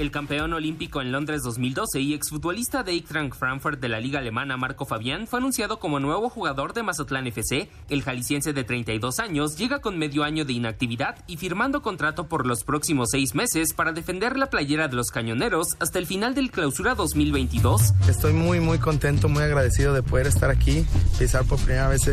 [0.00, 4.56] El campeón olímpico en Londres 2012 y exfutbolista de Eintracht Frankfurt de la liga alemana
[4.56, 7.68] Marco Fabián fue anunciado como nuevo jugador de Mazatlán FC.
[7.90, 12.46] El jalisciense de 32 años llega con medio año de inactividad y firmando contrato por
[12.46, 16.50] los próximos seis meses para defender la playera de los cañoneros hasta el final del
[16.50, 17.92] clausura 2022.
[18.08, 20.86] Estoy muy muy contento, muy agradecido de poder estar aquí,
[21.18, 22.10] pisar por primera vez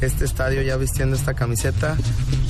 [0.00, 1.98] este estadio ya vistiendo esta camiseta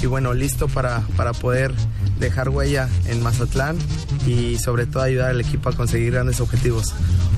[0.00, 1.74] y bueno, listo para, para poder
[2.20, 3.76] dejar huella en Mazatlán
[4.26, 6.94] y sobre todo ayudar al equipo a conseguir grandes objetivos.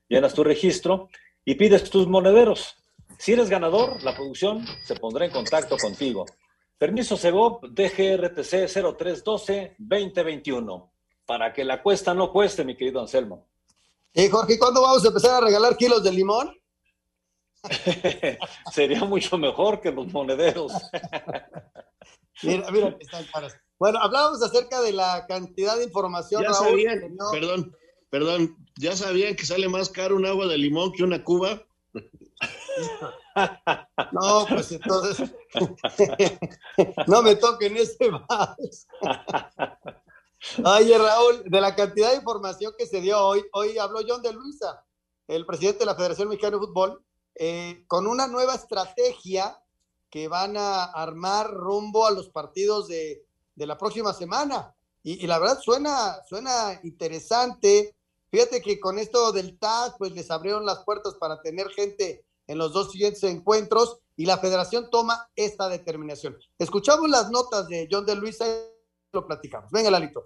[0.07, 1.09] llenas tu registro
[1.45, 2.75] y pides tus monederos.
[3.17, 6.25] Si eres ganador, la producción se pondrá en contacto contigo.
[6.79, 8.67] Permiso Segov DGRTC
[9.77, 10.89] 0312-2021
[11.25, 13.49] para que la cuesta no cueste, mi querido Anselmo.
[14.13, 16.57] Y Jorge, ¿cuándo vamos a empezar a regalar kilos de limón?
[18.71, 20.71] Sería mucho mejor que los monederos.
[22.43, 23.57] mira, mira, están caras.
[23.77, 26.43] Bueno, hablábamos acerca de la cantidad de información.
[26.43, 27.75] Ya sabían, perdón,
[28.09, 31.61] perdón, ya sabían que sale más caro un agua de limón que una cuba.
[34.11, 35.31] No, pues entonces
[37.07, 38.87] no me toquen ese más.
[40.63, 44.33] Oye, Raúl, de la cantidad de información que se dio hoy, hoy habló John de
[44.33, 44.83] Luisa,
[45.27, 47.03] el presidente de la Federación Mexicana de Fútbol,
[47.35, 49.61] eh, con una nueva estrategia
[50.09, 53.25] que van a armar rumbo a los partidos de,
[53.55, 54.73] la próxima semana.
[55.03, 57.95] Y, la verdad suena, suena interesante.
[58.31, 62.57] Fíjate que con esto del TAS, pues les abrieron las puertas para tener gente en
[62.57, 66.35] los dos siguientes encuentros y la federación toma esta determinación.
[66.57, 68.51] Escuchamos las notas de John de Luisa y
[69.13, 69.71] lo platicamos.
[69.71, 70.23] Venga, Lalito.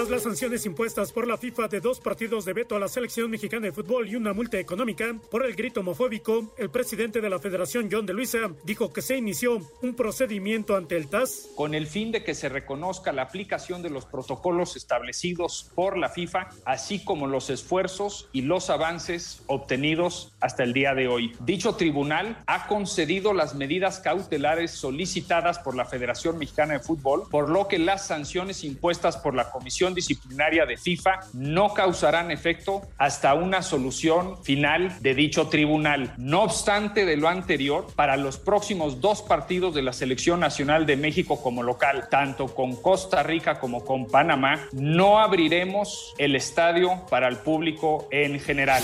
[0.00, 3.30] Tras las sanciones impuestas por la FIFA de dos partidos de veto a la selección
[3.30, 7.38] mexicana de fútbol y una multa económica por el grito homofóbico, el presidente de la
[7.38, 11.50] federación, John de Luisa, dijo que se inició un procedimiento ante el TAS.
[11.54, 16.08] Con el fin de que se reconozca la aplicación de los protocolos establecidos por la
[16.08, 21.34] FIFA, así como los esfuerzos y los avances obtenidos hasta el día de hoy.
[21.40, 27.50] Dicho tribunal ha concedido las medidas cautelares solicitadas por la Federación Mexicana de Fútbol, por
[27.50, 33.34] lo que las sanciones impuestas por la Comisión Disciplinaria de FIFA no causarán efecto hasta
[33.34, 36.14] una solución final de dicho tribunal.
[36.18, 40.96] No obstante de lo anterior, para los próximos dos partidos de la Selección Nacional de
[40.96, 47.28] México como local, tanto con Costa Rica como con Panamá, no abriremos el estadio para
[47.28, 48.82] el público en general.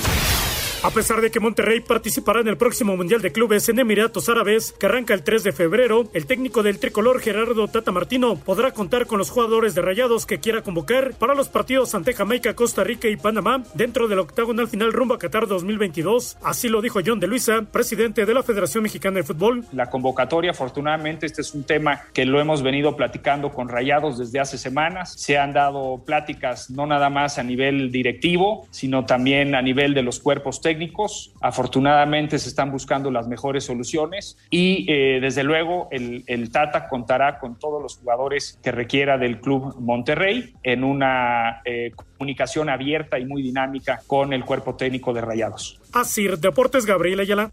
[0.83, 4.73] A pesar de que Monterrey participará en el próximo Mundial de Clubes en Emiratos Árabes,
[4.79, 9.07] que arranca el 3 de febrero, el técnico del tricolor Gerardo Tata Martino podrá contar
[9.07, 13.09] con los jugadores de Rayados que quiera convocar para los partidos ante Jamaica, Costa Rica
[13.09, 16.37] y Panamá dentro del octagonal final rumbo a Qatar 2022.
[16.43, 19.65] Así lo dijo John de Luisa, presidente de la Federación Mexicana de Fútbol.
[19.73, 24.41] La convocatoria, afortunadamente, este es un tema que lo hemos venido platicando con Rayados desde
[24.41, 25.15] hace semanas.
[25.17, 30.03] Se han dado pláticas no nada más a nivel directivo, sino también a nivel de
[30.03, 36.25] los cuerpos técnicos Afortunadamente se están buscando las mejores soluciones y eh, desde luego el,
[36.27, 41.93] el, Tata contará con todos los jugadores que requiera del Club Monterrey en una eh,
[41.95, 45.81] comunicación abierta y muy dinámica con el cuerpo técnico de Rayados.
[45.93, 47.53] Así, Deportes Gabriel Ayala.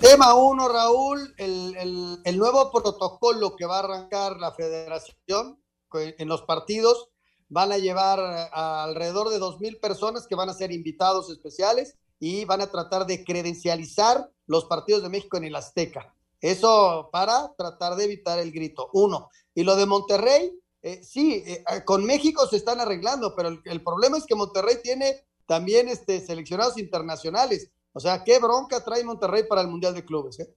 [0.00, 5.60] Tema uno, Raúl, el, el, el nuevo protocolo que va a arrancar la federación
[6.18, 7.13] en los partidos
[7.54, 8.18] van a llevar
[8.52, 12.66] a alrededor de dos mil personas que van a ser invitados especiales y van a
[12.66, 16.12] tratar de credencializar los partidos de México en el Azteca.
[16.40, 18.90] Eso para tratar de evitar el grito.
[18.92, 19.30] Uno.
[19.54, 20.50] Y lo de Monterrey,
[20.82, 25.24] eh, sí, eh, con México se están arreglando, pero el, problema es que Monterrey tiene
[25.46, 27.70] también este, seleccionados internacionales.
[27.92, 30.40] O sea, ¿qué bronca trae Monterrey para el Mundial de Clubes?
[30.40, 30.52] Eh?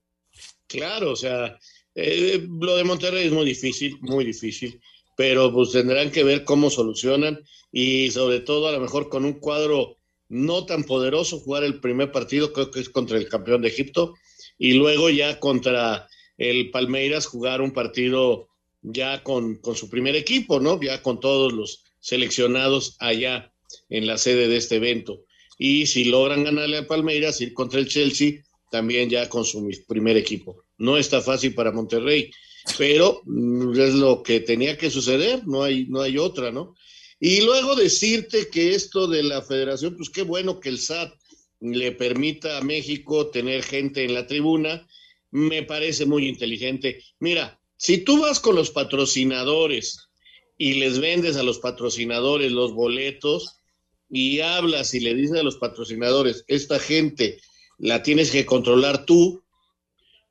[0.66, 1.56] Claro, o sea,
[1.94, 4.80] lo de Monterrey es muy difícil, muy difícil
[5.18, 7.40] pero pues tendrán que ver cómo solucionan
[7.72, 9.96] y sobre todo a lo mejor con un cuadro
[10.28, 14.14] no tan poderoso jugar el primer partido, creo que es contra el campeón de Egipto,
[14.58, 16.06] y luego ya contra
[16.36, 18.46] el Palmeiras jugar un partido
[18.80, 20.80] ya con, con su primer equipo, ¿no?
[20.80, 23.52] Ya con todos los seleccionados allá
[23.88, 25.24] en la sede de este evento.
[25.58, 30.16] Y si logran ganarle a Palmeiras, ir contra el Chelsea, también ya con su primer
[30.16, 30.62] equipo.
[30.76, 32.30] No está fácil para Monterrey
[32.76, 36.74] pero mm, es lo que tenía que suceder, no hay, no hay otra, ¿no?
[37.20, 41.12] Y luego decirte que esto de la federación, pues qué bueno que el SAT
[41.60, 44.86] le permita a México tener gente en la tribuna,
[45.30, 47.02] me parece muy inteligente.
[47.18, 50.08] Mira, si tú vas con los patrocinadores
[50.56, 53.60] y les vendes a los patrocinadores los boletos
[54.08, 57.40] y hablas y le dices a los patrocinadores, esta gente
[57.78, 59.42] la tienes que controlar tú,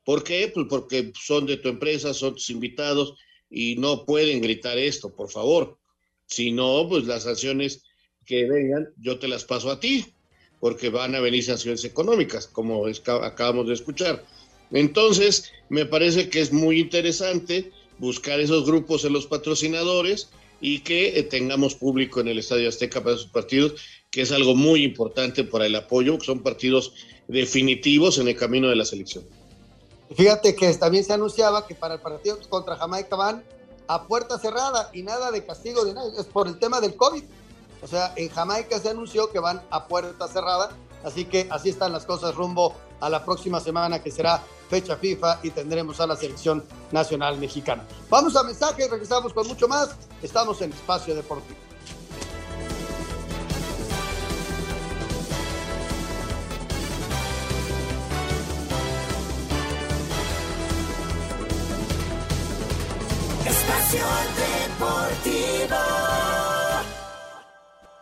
[0.08, 0.50] ¿Por qué?
[0.54, 3.12] Pues porque son de tu empresa, son tus invitados
[3.50, 5.76] y no pueden gritar esto, por favor.
[6.26, 7.84] Si no, pues las sanciones
[8.24, 10.06] que vengan, yo te las paso a ti,
[10.60, 14.24] porque van a venir sanciones económicas, como acabamos de escuchar.
[14.70, 20.30] Entonces, me parece que es muy interesante buscar esos grupos en los patrocinadores
[20.62, 23.74] y que eh, tengamos público en el Estadio Azteca para esos partidos,
[24.10, 26.94] que es algo muy importante para el apoyo, que son partidos
[27.28, 29.26] definitivos en el camino de la selección.
[30.14, 33.44] Fíjate que también se anunciaba que para el partido contra Jamaica van
[33.86, 36.12] a puerta cerrada y nada de castigo de nadie.
[36.18, 37.24] Es por el tema del COVID.
[37.82, 40.70] O sea, en Jamaica se anunció que van a puerta cerrada.
[41.04, 45.40] Así que así están las cosas rumbo a la próxima semana que será fecha FIFA
[45.42, 47.86] y tendremos a la selección nacional mexicana.
[48.10, 49.90] Vamos a mensaje, regresamos con mucho más.
[50.22, 51.67] Estamos en Espacio Deportivo.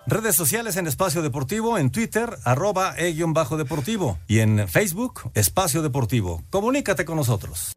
[0.09, 6.43] Redes sociales en Espacio Deportivo, en Twitter, arroba e-bajo deportivo y en Facebook, Espacio Deportivo.
[6.51, 7.73] Comunícate con nosotros.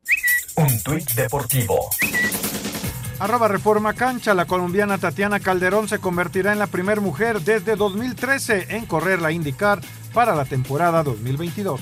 [0.55, 1.89] Un tuit deportivo.
[3.19, 8.75] Arroba Reforma Cancha, la colombiana Tatiana Calderón se convertirá en la primera mujer desde 2013
[8.75, 9.81] en correr la IndyCar
[10.13, 11.79] para la temporada 2022.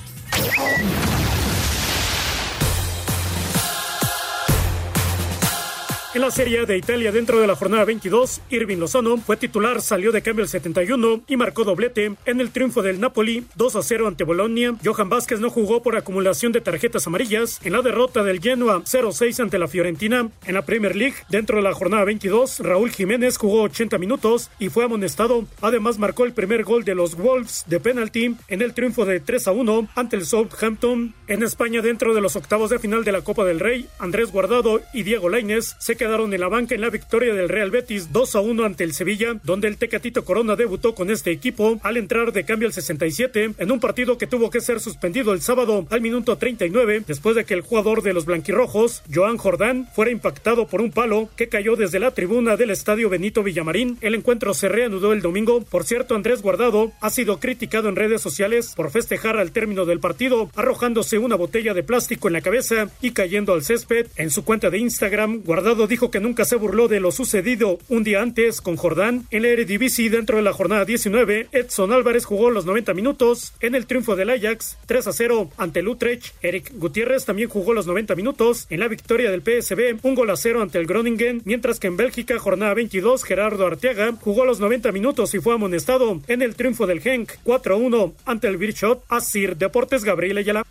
[6.13, 10.11] En la Serie de Italia, dentro de la jornada 22, Irving Lozano fue titular, salió
[10.11, 14.07] de cambio el 71 y marcó doblete en el triunfo del Napoli 2 a 0
[14.07, 14.73] ante Bolonia.
[14.83, 19.41] Johan Vázquez no jugó por acumulación de tarjetas amarillas en la derrota del Genoa 0-6
[19.41, 20.29] ante la Fiorentina.
[20.45, 24.69] En la Premier League, dentro de la jornada 22, Raúl Jiménez jugó 80 minutos y
[24.69, 25.45] fue amonestado.
[25.61, 29.49] Además, marcó el primer gol de los Wolves de penalty en el triunfo de 3
[29.49, 31.13] a 1 ante el Southampton.
[31.27, 34.81] En España, dentro de los octavos de final de la Copa del Rey, Andrés Guardado
[34.93, 38.35] y Diego Lainez se quedaron en la banca en la victoria del Real Betis 2
[38.37, 42.31] a 1 ante el Sevilla, donde el Tecatito Corona debutó con este equipo al entrar
[42.31, 45.99] de cambio al 67 en un partido que tuvo que ser suspendido el sábado al
[45.99, 50.79] minuto 39 después de que el jugador de los blanquirrojos, Joan Jordán, fuera impactado por
[50.79, 53.97] un palo que cayó desde la tribuna del estadio Benito Villamarín.
[53.99, 55.61] El encuentro se reanudó el domingo.
[55.61, 59.99] Por cierto, Andrés Guardado ha sido criticado en redes sociales por festejar al término del
[59.99, 64.07] partido, arrojándose una botella de plástico en la cabeza y cayendo al césped.
[64.15, 68.03] En su cuenta de Instagram, Guardado dijo que nunca se burló de lo sucedido un
[68.03, 69.25] día antes con Jordán.
[69.31, 73.75] En la Eredivisie, dentro de la jornada 19, Edson Álvarez jugó los 90 minutos en
[73.75, 76.33] el triunfo del Ajax 3 a 0 ante el Utrecht.
[76.41, 80.38] Eric Gutiérrez también jugó los 90 minutos en la victoria del PSB, un gol a
[80.38, 84.91] 0 ante el Groningen, mientras que en Bélgica, jornada 22, Gerardo Arteaga jugó los 90
[84.91, 89.03] minutos y fue amonestado en el triunfo del Genk 4 a 1 ante el Birchot.
[89.09, 90.65] Asir Deportes Gabriel Ayala.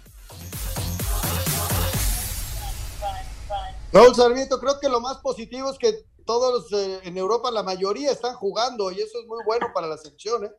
[3.97, 5.95] Raúl Sarmiento, creo que lo más positivo es que
[6.27, 9.97] todos eh, en Europa, la mayoría están jugando y eso es muy bueno para la
[9.97, 10.45] selección.
[10.45, 10.51] ¿eh?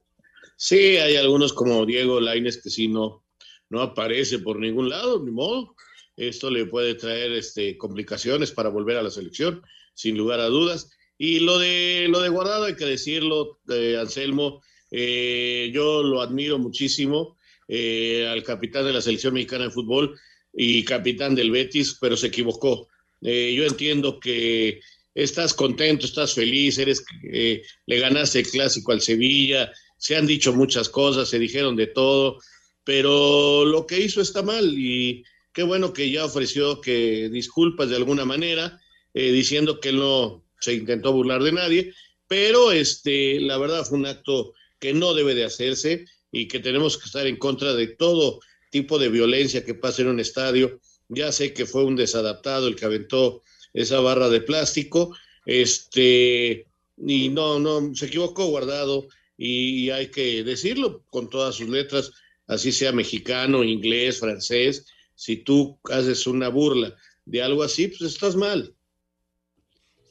[0.55, 3.23] Sí, hay algunos como Diego Laines que sí no,
[3.69, 5.75] no aparece por ningún lado, ni modo.
[6.15, 9.61] Esto le puede traer este, complicaciones para volver a la selección,
[9.93, 10.89] sin lugar a dudas.
[11.19, 16.57] Y lo de, lo de Guardado, hay que decirlo, eh, Anselmo, eh, yo lo admiro
[16.57, 20.19] muchísimo eh, al capitán de la selección mexicana de fútbol
[20.53, 22.87] y capitán del Betis, pero se equivocó.
[23.21, 24.79] Eh, yo entiendo que
[25.13, 30.53] estás contento, estás feliz, eres, eh, le ganaste el clásico al Sevilla, se han dicho
[30.53, 32.39] muchas cosas, se dijeron de todo,
[32.83, 37.95] pero lo que hizo está mal y qué bueno que ya ofreció que disculpas de
[37.95, 38.79] alguna manera,
[39.13, 41.93] eh, diciendo que no se intentó burlar de nadie,
[42.27, 46.97] pero este, la verdad fue un acto que no debe de hacerse y que tenemos
[46.97, 48.39] que estar en contra de todo
[48.69, 50.79] tipo de violencia que pasa en un estadio.
[51.09, 53.43] Ya sé que fue un desadaptado el que aventó
[53.73, 61.03] esa barra de plástico, este, y no, no, se equivocó guardado y hay que decirlo
[61.09, 62.11] con todas sus letras,
[62.47, 64.85] así sea mexicano, inglés, francés,
[65.15, 66.95] si tú haces una burla
[67.25, 68.73] de algo así, pues estás mal.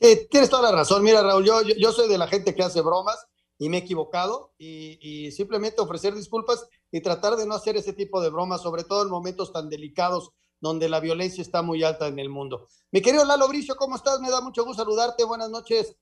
[0.01, 1.03] Eh, tienes toda la razón.
[1.03, 3.17] Mira, Raúl, yo, yo, soy de la gente que hace bromas
[3.59, 7.95] y me he equivocado y, y, simplemente ofrecer disculpas y tratar de no hacer ese
[7.95, 10.31] tipo de bromas, sobre todo en momentos tan delicados
[10.67, 12.69] donde la violencia está muy alta en el mundo.
[12.91, 14.21] Mi querido Lalo Bricio, ¿cómo estás?
[14.21, 15.25] Me da mucho gusto saludarte.
[15.25, 15.97] Buenas noches.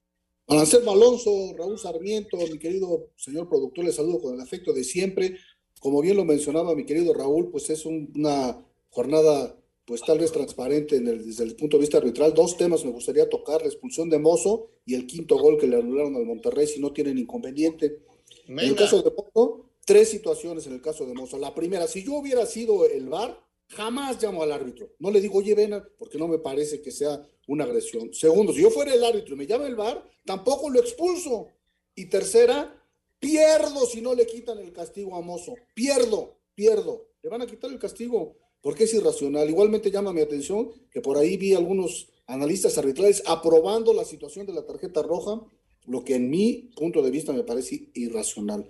[0.48, 5.36] Anselmo Alonso, Raúl Sarmiento, mi querido señor productor, le saludo con el afecto de siempre.
[5.80, 9.56] Como bien lo mencionaba mi querido Raúl, pues es un, una jornada
[9.86, 12.32] pues tal vez transparente en el, desde el punto de vista arbitral.
[12.32, 15.76] Dos temas me gustaría tocar, la expulsión de Mozo y el quinto gol que le
[15.76, 18.00] anularon al Monterrey, si no tienen inconveniente.
[18.46, 18.62] Venga.
[18.62, 21.38] En el caso de Mozo, tres situaciones en el caso de Mozo.
[21.38, 24.90] La primera, si yo hubiera sido el VAR, jamás llamo al árbitro.
[24.98, 28.12] No le digo, oye, ven, porque no me parece que sea una agresión.
[28.12, 31.48] Segundo, si yo fuera el árbitro y me llama el VAR, tampoco lo expulso.
[31.94, 32.82] Y tercera,
[33.18, 35.54] pierdo si no le quitan el castigo a Mozo.
[35.74, 37.08] Pierdo, pierdo.
[37.22, 39.48] Le van a quitar el castigo porque es irracional.
[39.48, 44.54] Igualmente llama mi atención que por ahí vi algunos analistas arbitrales aprobando la situación de
[44.54, 45.42] la tarjeta roja,
[45.86, 48.66] lo que en mi punto de vista me parece irracional.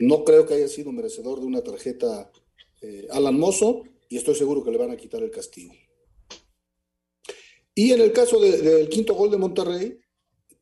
[0.00, 2.30] No creo que haya sido merecedor de una tarjeta
[2.82, 5.72] eh, Alan Mozo y estoy seguro que le van a quitar el castigo.
[7.74, 9.98] Y en el caso del de, quinto gol de Monterrey,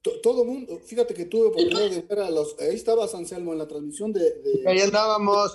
[0.03, 3.59] to, todo mundo, fíjate que tuve oportunidad de ver a los, ahí estaba Anselmo en
[3.59, 4.21] la transmisión de...
[4.21, 5.55] de ahí andábamos.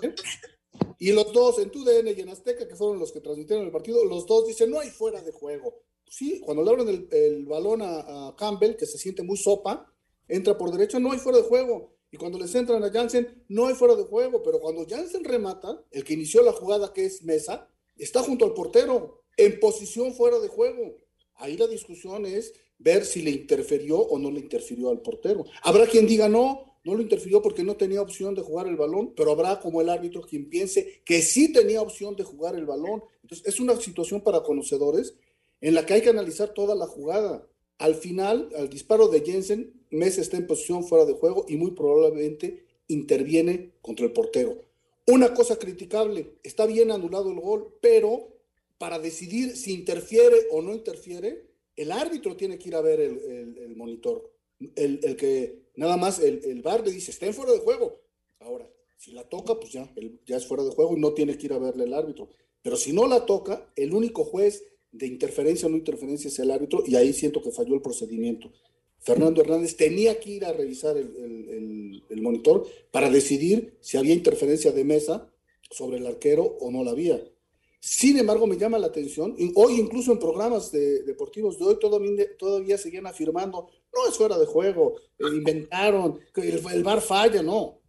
[0.97, 4.03] Y los dos en TUDN y en Azteca, que fueron los que transmitieron el partido,
[4.05, 5.83] los dos dicen, no hay fuera de juego.
[6.09, 9.91] Sí, cuando le abren el, el balón a, a, Campbell, que se siente muy sopa,
[10.27, 11.95] entra por derecha, no hay fuera de juego.
[12.11, 14.43] Y cuando les entran a Jansen, no hay fuera de juego.
[14.43, 17.69] Pero cuando Jansen remata, el que inició la jugada, que es Mesa,
[18.03, 20.97] está junto al portero, en posición fuera de juego.
[21.35, 25.45] Ahí la discusión es ver si le interfirió o no le interfirió al portero.
[25.63, 29.13] Habrá quien diga no, no lo interfirió porque no tenía opción de jugar el balón,
[29.15, 33.03] pero habrá como el árbitro quien piense que sí tenía opción de jugar el balón.
[33.21, 35.15] Entonces, es una situación para conocedores
[35.61, 37.47] en la que hay que analizar toda la jugada.
[37.77, 41.71] Al final, al disparo de Jensen, Messi está en posición fuera de juego y muy
[41.71, 44.70] probablemente interviene contra el portero.
[45.11, 48.29] Una cosa criticable, está bien anulado el gol, pero
[48.77, 53.75] para decidir si interfiere o no interfiere, El árbitro tiene que ir a ver el,
[53.75, 54.31] monitor.
[54.75, 57.99] El, que nada más el, el bar le dice, estén fuera de juego.
[58.39, 59.91] Ahora, si la toca, pues ya,
[60.25, 62.29] ya es fuera de juego y no tiene que ir a verle el árbitro.
[62.61, 66.51] Pero si no la toca, el único juez de interferencia o no interferencia es el
[66.51, 68.51] árbitro y ahí siento que falló el procedimiento.
[69.01, 74.83] Fernando Hernández tenía que ir a revisar el, monitor para decidir si había interferencia de
[74.83, 75.27] mesa
[75.71, 77.19] sobre el arquero o no la había.
[77.79, 81.79] Sin embargo, me llama la atención, y hoy incluso en programas de, deportivos de hoy
[82.37, 87.79] todavía, seguían afirmando, no es fuera de juego, eh, inventaron, que el, VAR falla, no.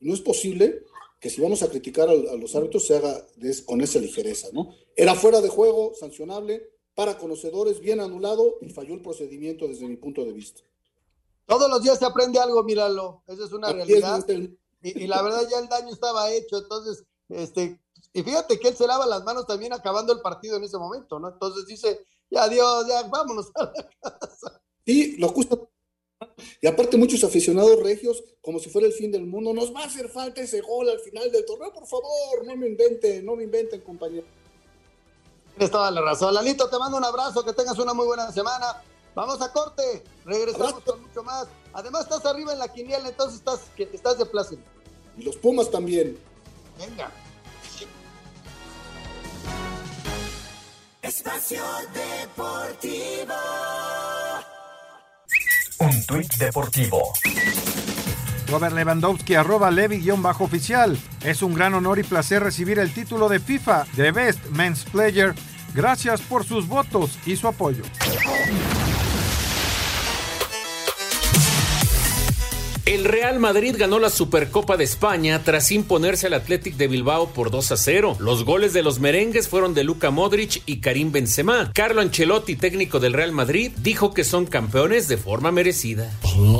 [0.00, 0.82] No es posible
[1.18, 3.26] que si vamos a criticar a, los árbitros se haga
[3.64, 4.74] con esa ligereza, ¿no?
[4.94, 9.96] Era fuera de juego, sancionable, para conocedores, bien anulado y falló el procedimiento desde mi
[9.96, 10.62] punto de vista.
[11.46, 14.26] Todos los días se aprende algo, míralo, esa es una realidad.
[14.82, 17.80] y, la verdad ya el daño estaba hecho, entonces, este,
[18.12, 21.20] y fíjate que él se lava las manos también acabando el partido en ese momento,
[21.20, 21.28] ¿no?
[21.28, 24.60] Entonces dice, ya adiós, ya vámonos a la casa.
[24.84, 25.70] Sí, lo justo
[26.60, 29.86] y aparte muchos aficionados regios, como si fuera el fin del mundo, nos va a
[29.86, 33.44] hacer falta ese gol al final del torneo, por favor, no me inventen, no me
[33.44, 34.26] inventen, compañero.
[35.56, 36.34] Tienes toda la razón.
[36.34, 38.82] Lalito, te mando un abrazo, que tengas una muy buena semana.
[39.14, 41.46] Vamos a corte, regresamos con mucho más.
[41.72, 44.58] Además estás arriba en la quiniela, entonces estás, estás de placer.
[45.16, 46.18] Y los Pumas también.
[46.78, 47.10] Venga.
[51.00, 51.62] Espacio
[51.94, 53.34] Deportivo.
[55.78, 57.12] Un tuit deportivo.
[58.46, 60.96] Robert Lewandowski, arroba Levi-oficial.
[61.22, 65.34] Es un gran honor y placer recibir el título de FIFA de Best Men's Player.
[65.74, 67.82] Gracias por sus votos y su apoyo.
[72.86, 77.50] El Real Madrid ganó la Supercopa de España tras imponerse al Athletic de Bilbao por
[77.50, 78.16] 2 a 0.
[78.20, 81.72] Los goles de los merengues fueron de Luka Modric y Karim Benzema.
[81.74, 86.10] Carlo Ancelotti, técnico del Real Madrid, dijo que son campeones de forma merecida.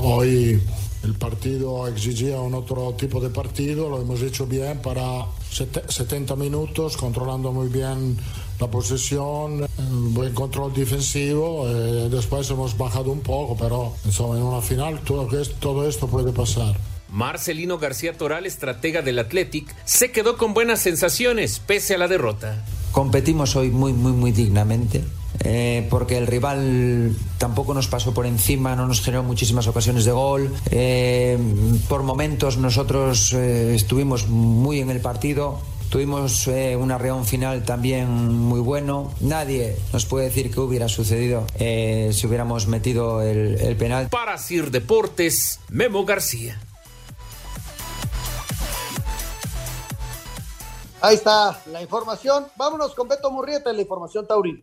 [0.02, 0.60] Hoy
[1.06, 6.96] el partido exigía un otro tipo de partido, lo hemos hecho bien para 70 minutos,
[6.96, 8.16] controlando muy bien
[8.58, 15.00] la posesión, buen control defensivo, eh, después hemos bajado un poco, pero en una final
[15.00, 15.28] todo,
[15.60, 16.76] todo esto puede pasar.
[17.08, 22.64] Marcelino García Toral, estratega del Athletic, se quedó con buenas sensaciones pese a la derrota.
[22.90, 25.04] Competimos hoy muy, muy, muy dignamente.
[25.44, 30.12] Eh, porque el rival tampoco nos pasó por encima, no nos generó muchísimas ocasiones de
[30.12, 30.52] gol.
[30.70, 31.38] Eh,
[31.88, 35.60] por momentos nosotros estuvimos muy en el partido,
[35.90, 39.12] Tuvimos eh, un arreón final también muy bueno.
[39.20, 44.08] Nadie nos puede decir qué hubiera sucedido eh, si hubiéramos metido el, el penal.
[44.08, 46.60] Para Sir Deportes, Memo García.
[51.00, 52.48] Ahí está la información.
[52.56, 54.60] Vámonos con Beto Murrieta, la información taurina.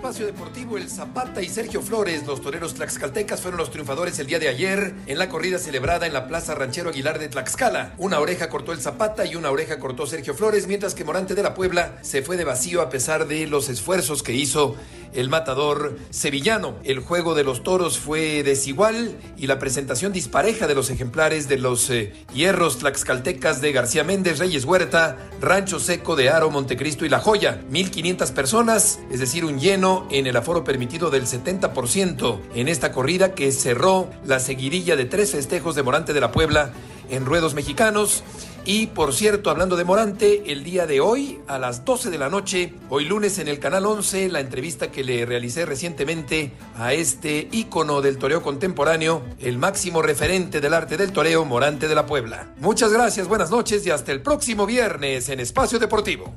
[0.00, 4.38] Espacio Deportivo, el Zapata y Sergio Flores, los toreros tlaxcaltecas, fueron los triunfadores el día
[4.38, 7.92] de ayer en la corrida celebrada en la Plaza Ranchero Aguilar de Tlaxcala.
[7.98, 11.42] Una oreja cortó el Zapata y una oreja cortó Sergio Flores, mientras que Morante de
[11.42, 14.74] la Puebla se fue de vacío a pesar de los esfuerzos que hizo
[15.12, 16.76] el matador sevillano.
[16.84, 21.58] El juego de los toros fue desigual y la presentación dispareja de los ejemplares de
[21.58, 27.08] los eh, hierros tlaxcaltecas de García Méndez, Reyes Huerta, Rancho Seco de Aro, Montecristo y
[27.08, 27.60] La Joya.
[27.70, 33.34] 1.500 personas, es decir, un lleno en el aforo permitido del 70% en esta corrida
[33.34, 36.72] que cerró la seguidilla de tres festejos de Morante de la Puebla
[37.10, 38.22] en ruedos mexicanos.
[38.64, 42.28] Y por cierto, hablando de Morante, el día de hoy, a las 12 de la
[42.28, 47.48] noche, hoy lunes en el Canal 11, la entrevista que le realicé recientemente a este
[47.52, 52.52] ícono del toreo contemporáneo, el máximo referente del arte del toreo, Morante de la Puebla.
[52.60, 56.34] Muchas gracias, buenas noches y hasta el próximo viernes en Espacio Deportivo.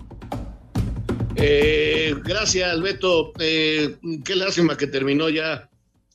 [1.35, 3.33] Eh, gracias, Beto.
[3.39, 5.69] Eh, qué lástima que terminó ya,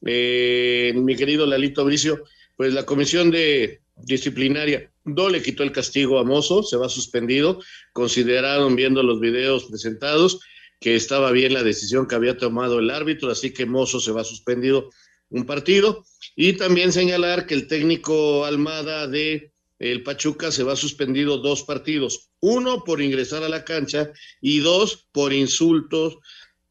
[0.05, 2.25] eh, mi querido Lalito Bricio.
[2.57, 7.61] Pues la comisión de disciplinaria no le quitó el castigo a Mozo, se va suspendido.
[7.93, 10.41] Consideraron, viendo los videos presentados,
[10.81, 14.25] que estaba bien la decisión que había tomado el árbitro, así que Mozo se va
[14.25, 14.91] suspendido
[15.31, 16.05] un partido.
[16.37, 22.31] Y también señalar que el técnico Almada de el Pachuca se va suspendido dos partidos,
[22.41, 24.11] uno por ingresar a la cancha
[24.41, 26.17] y dos por insultos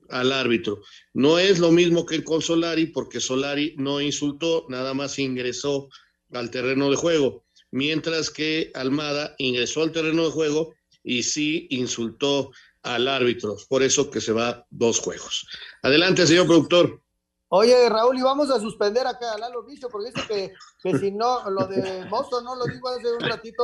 [0.09, 0.81] al árbitro.
[1.13, 5.89] No es lo mismo que con Solari, porque Solari no insultó, nada más ingresó
[6.31, 12.51] al terreno de juego mientras que Almada ingresó al terreno de juego y sí insultó
[12.83, 13.57] al árbitro.
[13.69, 15.47] Por eso que se va dos juegos.
[15.81, 17.01] Adelante, señor productor.
[17.49, 21.11] Oye, Raúl, y vamos a suspender acá a Lalo Vicio, porque dice que, que si
[21.11, 23.63] no, lo de Mozo no lo digo hace un ratito.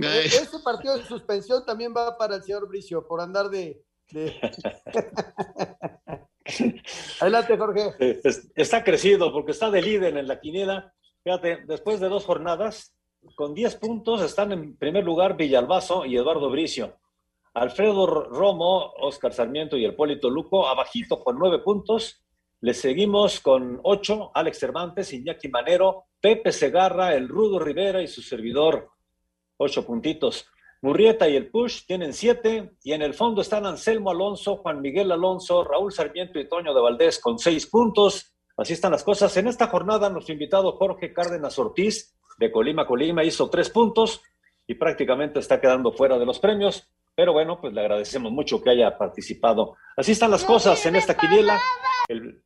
[0.00, 3.84] ese partido de suspensión también va para el señor Bricio por andar de,
[7.20, 7.94] Adelante, Jorge.
[8.54, 10.92] Está crecido porque está de líder en la quiniela.
[11.22, 12.94] Fíjate, después de dos jornadas,
[13.36, 16.96] con 10 puntos están en primer lugar Villalbazo y Eduardo Bricio.
[17.52, 22.22] Alfredo Romo, Oscar Sarmiento y el Polito Luco, abajito con 9 puntos.
[22.62, 28.20] Le seguimos con 8, Alex Cervantes, Iñaki Manero, Pepe Segarra, el Rudo Rivera y su
[28.20, 28.90] servidor,
[29.56, 30.46] 8 puntitos.
[30.82, 35.10] Murrieta y el Push tienen 7 y en el fondo están Anselmo Alonso, Juan Miguel
[35.10, 38.34] Alonso, Raúl Sarmiento y Toño de Valdés con 6 puntos.
[38.58, 39.34] Así están las cosas.
[39.38, 44.20] En esta jornada nuestro invitado Jorge Cárdenas Ortiz de Colima Colima hizo 3 puntos
[44.66, 46.90] y prácticamente está quedando fuera de los premios.
[47.14, 49.76] Pero bueno, pues le agradecemos mucho que haya participado.
[49.96, 51.58] Así están las cosas en esta quiniela.
[52.08, 52.42] El-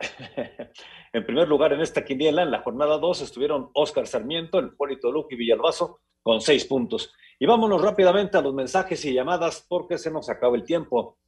[1.12, 5.10] en primer lugar, en esta quiniela, en la jornada 2, estuvieron Oscar Sarmiento, el Polito
[5.10, 7.12] Luque y Villalbazo con seis puntos.
[7.38, 11.18] Y vámonos rápidamente a los mensajes y llamadas porque se nos acaba el tiempo.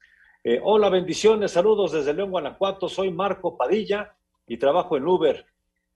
[0.42, 2.88] Eh, hola, bendiciones, saludos desde León, Guanajuato.
[2.88, 4.14] Soy Marco Padilla
[4.46, 5.46] y trabajo en Uber.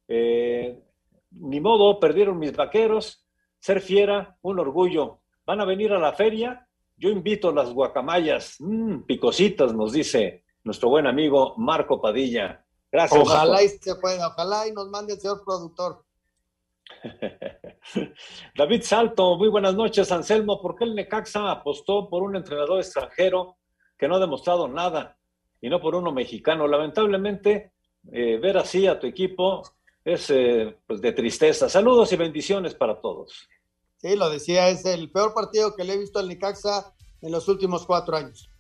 [0.06, 0.78] Eh,
[1.32, 3.24] ni modo, perdieron mis vaqueros.
[3.58, 5.20] Ser fiera, un orgullo.
[5.46, 6.66] ¿Van a venir a la feria?
[6.96, 8.56] Yo invito a las guacamayas.
[8.60, 12.64] Mm, picositas, nos dice nuestro buen amigo Marco Padilla.
[12.90, 13.20] Gracias.
[13.20, 13.64] Ojalá Marco.
[13.64, 16.04] y se pueda, ojalá y nos mande el señor productor.
[18.56, 20.60] David Salto, muy buenas noches, Anselmo.
[20.60, 23.56] ¿Por qué el Necaxa apostó por un entrenador extranjero
[23.98, 25.18] que no ha demostrado nada
[25.60, 26.66] y no por uno mexicano?
[26.66, 27.72] Lamentablemente,
[28.12, 29.62] eh, ver así a tu equipo
[30.04, 31.68] es eh, pues, de tristeza.
[31.68, 33.48] Saludos y bendiciones para todos.
[34.04, 36.92] Sí, lo decía, es el peor partido que le he visto al Necaxa
[37.22, 38.50] en los últimos cuatro años.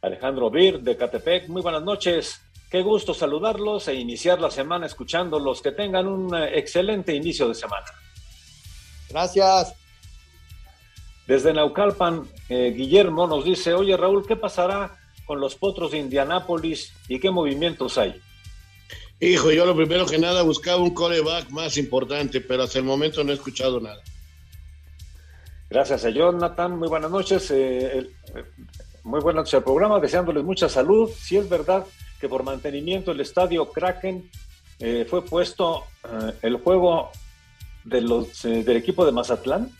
[0.00, 2.40] Alejandro Bir de Catepec, muy buenas noches.
[2.70, 5.60] Qué gusto saludarlos e iniciar la semana escuchándolos.
[5.60, 7.86] Que tengan un eh, excelente inicio de semana.
[9.10, 9.74] Gracias.
[11.26, 14.96] Desde Naucalpan, eh, Guillermo nos dice, oye Raúl, ¿qué pasará
[15.26, 18.22] con los potros de Indianápolis y qué movimientos hay?
[19.20, 23.24] Hijo, yo lo primero que nada buscaba un coreback más importante, pero hasta el momento
[23.24, 24.00] no he escuchado nada.
[25.68, 27.50] Gracias a Jonathan, muy buenas noches.
[27.50, 28.44] eh, eh,
[29.02, 31.10] muy buenas noches al programa, deseándoles mucha salud.
[31.10, 31.84] Si es verdad
[32.20, 34.30] que por mantenimiento el estadio Kraken
[34.78, 35.84] eh, fue puesto
[36.42, 37.10] el juego
[37.84, 39.70] de los, del equipo de Mazatlán.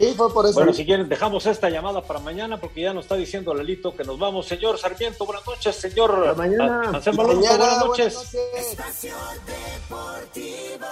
[0.00, 0.54] Sí, fue por eso.
[0.54, 4.02] Bueno, si quieren, dejamos esta llamada para mañana porque ya nos está diciendo Lelito que
[4.02, 4.46] nos vamos.
[4.46, 5.76] Señor Sarmiento, buenas noches.
[5.76, 6.90] Señor mañana.
[6.94, 8.14] Anselmo Alonso, Mañana, buenas buenas noches.
[8.14, 9.12] noches.
[9.90, 10.86] Deportivo.